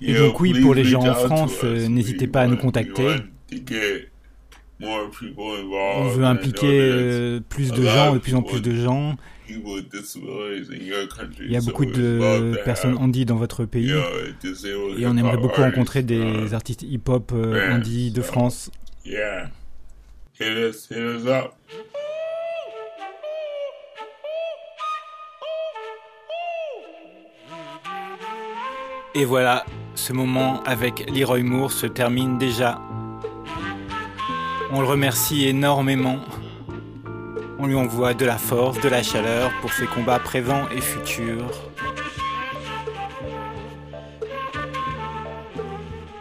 [0.00, 2.56] Et you know, donc oui, pour les gens en France, euh, n'hésitez pas à nous
[2.56, 3.16] contacter.
[4.80, 9.16] On veut impliquer euh, plus de gens, de plus en plus de gens.
[9.48, 9.56] Il
[11.48, 13.92] y a beaucoup de personnes handies dans votre pays.
[14.98, 18.70] Et on aimerait beaucoup rencontrer des uh, artistes hip-hop euh, bands, handies de France.
[19.04, 19.50] Yeah.
[20.38, 21.54] Hit us, hit us up.
[29.14, 32.80] Et voilà, ce moment avec Leroy Moore se termine déjà.
[34.70, 36.18] On le remercie énormément.
[37.58, 41.50] On lui envoie de la force, de la chaleur pour ses combats présents et futurs.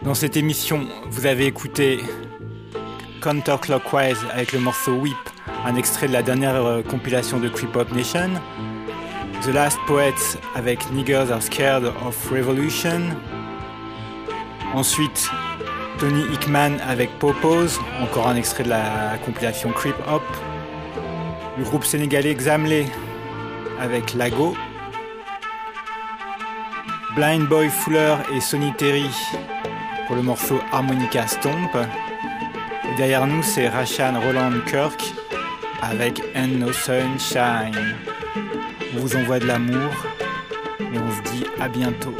[0.02, 2.00] Dans cette émission, vous avez écouté
[3.22, 5.18] Counterclockwise avec le morceau Whip,
[5.66, 8.30] un extrait de la dernière euh, compilation de Creep Hop Nation.
[9.44, 13.16] The Last Poets avec Niggers Are Scared of Revolution.
[14.74, 15.30] Ensuite,
[16.00, 20.24] Tony Hickman avec Popose, encore un extrait de la compilation Creep Hop.
[21.58, 22.88] Le groupe sénégalais Xamlé
[23.80, 24.56] avec Lago.
[27.16, 29.10] Blind Boy Fuller et Sonny Terry
[30.08, 31.76] pour le morceau Harmonica Stomp.
[31.76, 35.14] Et derrière nous, c'est Rashan Roland Kirk
[35.82, 38.17] avec And No Sunshine.
[38.96, 39.92] On vous envoie de l'amour
[40.80, 42.16] et on se dit à bientôt.